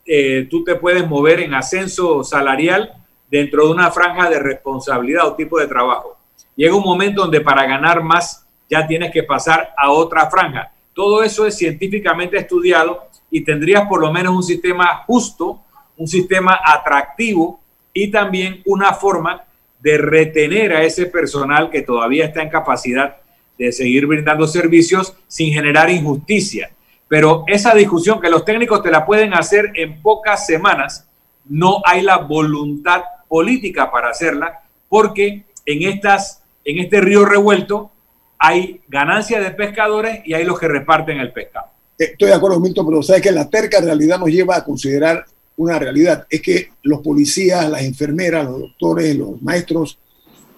[0.05, 2.99] eh, tú te puedes mover en ascenso salarial
[3.33, 6.19] dentro de una franja de responsabilidad o tipo de trabajo.
[6.55, 10.71] llega un momento donde para ganar más ya tienes que pasar a otra franja.
[10.93, 15.63] Todo eso es científicamente estudiado y tendrías por lo menos un sistema justo,
[15.97, 17.59] un sistema atractivo
[17.95, 19.45] y también una forma
[19.81, 23.17] de retener a ese personal que todavía está en capacidad
[23.57, 26.71] de seguir brindando servicios sin generar injusticia.
[27.09, 31.09] Pero esa discusión que los técnicos te la pueden hacer en pocas semanas,
[31.47, 34.61] no hay la voluntad política para hacerla,
[34.91, 37.91] porque en, estas, en este río revuelto
[38.39, 41.69] hay ganancias de pescadores y hay los que reparten el pescado.
[41.97, 45.25] Estoy de acuerdo, Milton, pero sabes que la terca realidad nos lleva a considerar
[45.57, 46.27] una realidad.
[46.29, 49.99] Es que los policías, las enfermeras, los doctores, los maestros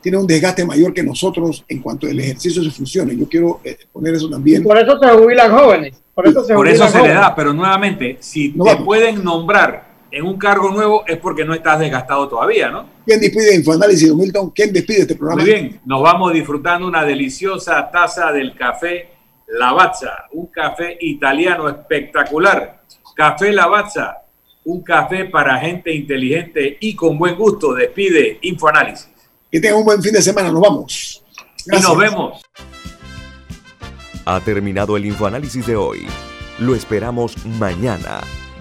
[0.00, 3.16] tienen un desgaste mayor que nosotros en cuanto al ejercicio de sus funciones.
[3.16, 4.64] Yo quiero eh, poner eso también.
[4.64, 5.94] por eso se jubilan jóvenes.
[6.12, 9.83] Por eso se, por eso se le da, pero nuevamente, si te pueden nombrar
[10.14, 12.86] en un cargo nuevo es porque no estás desgastado todavía, ¿no?
[13.04, 14.50] ¿Quién despide Infoanálisis, Milton?
[14.50, 15.42] ¿Quién despide este programa?
[15.42, 19.08] Muy bien, nos vamos disfrutando una deliciosa taza del café
[19.48, 22.82] Lavazza, un café italiano espectacular.
[23.16, 24.18] Café Lavazza,
[24.64, 27.74] un café para gente inteligente y con buen gusto.
[27.74, 29.10] Despide Infoanálisis.
[29.50, 31.24] Que tengan un buen fin de semana, nos vamos.
[31.66, 32.40] Y nos vemos.
[34.24, 36.06] Ha terminado el Infoanálisis de hoy.
[36.60, 38.20] Lo esperamos mañana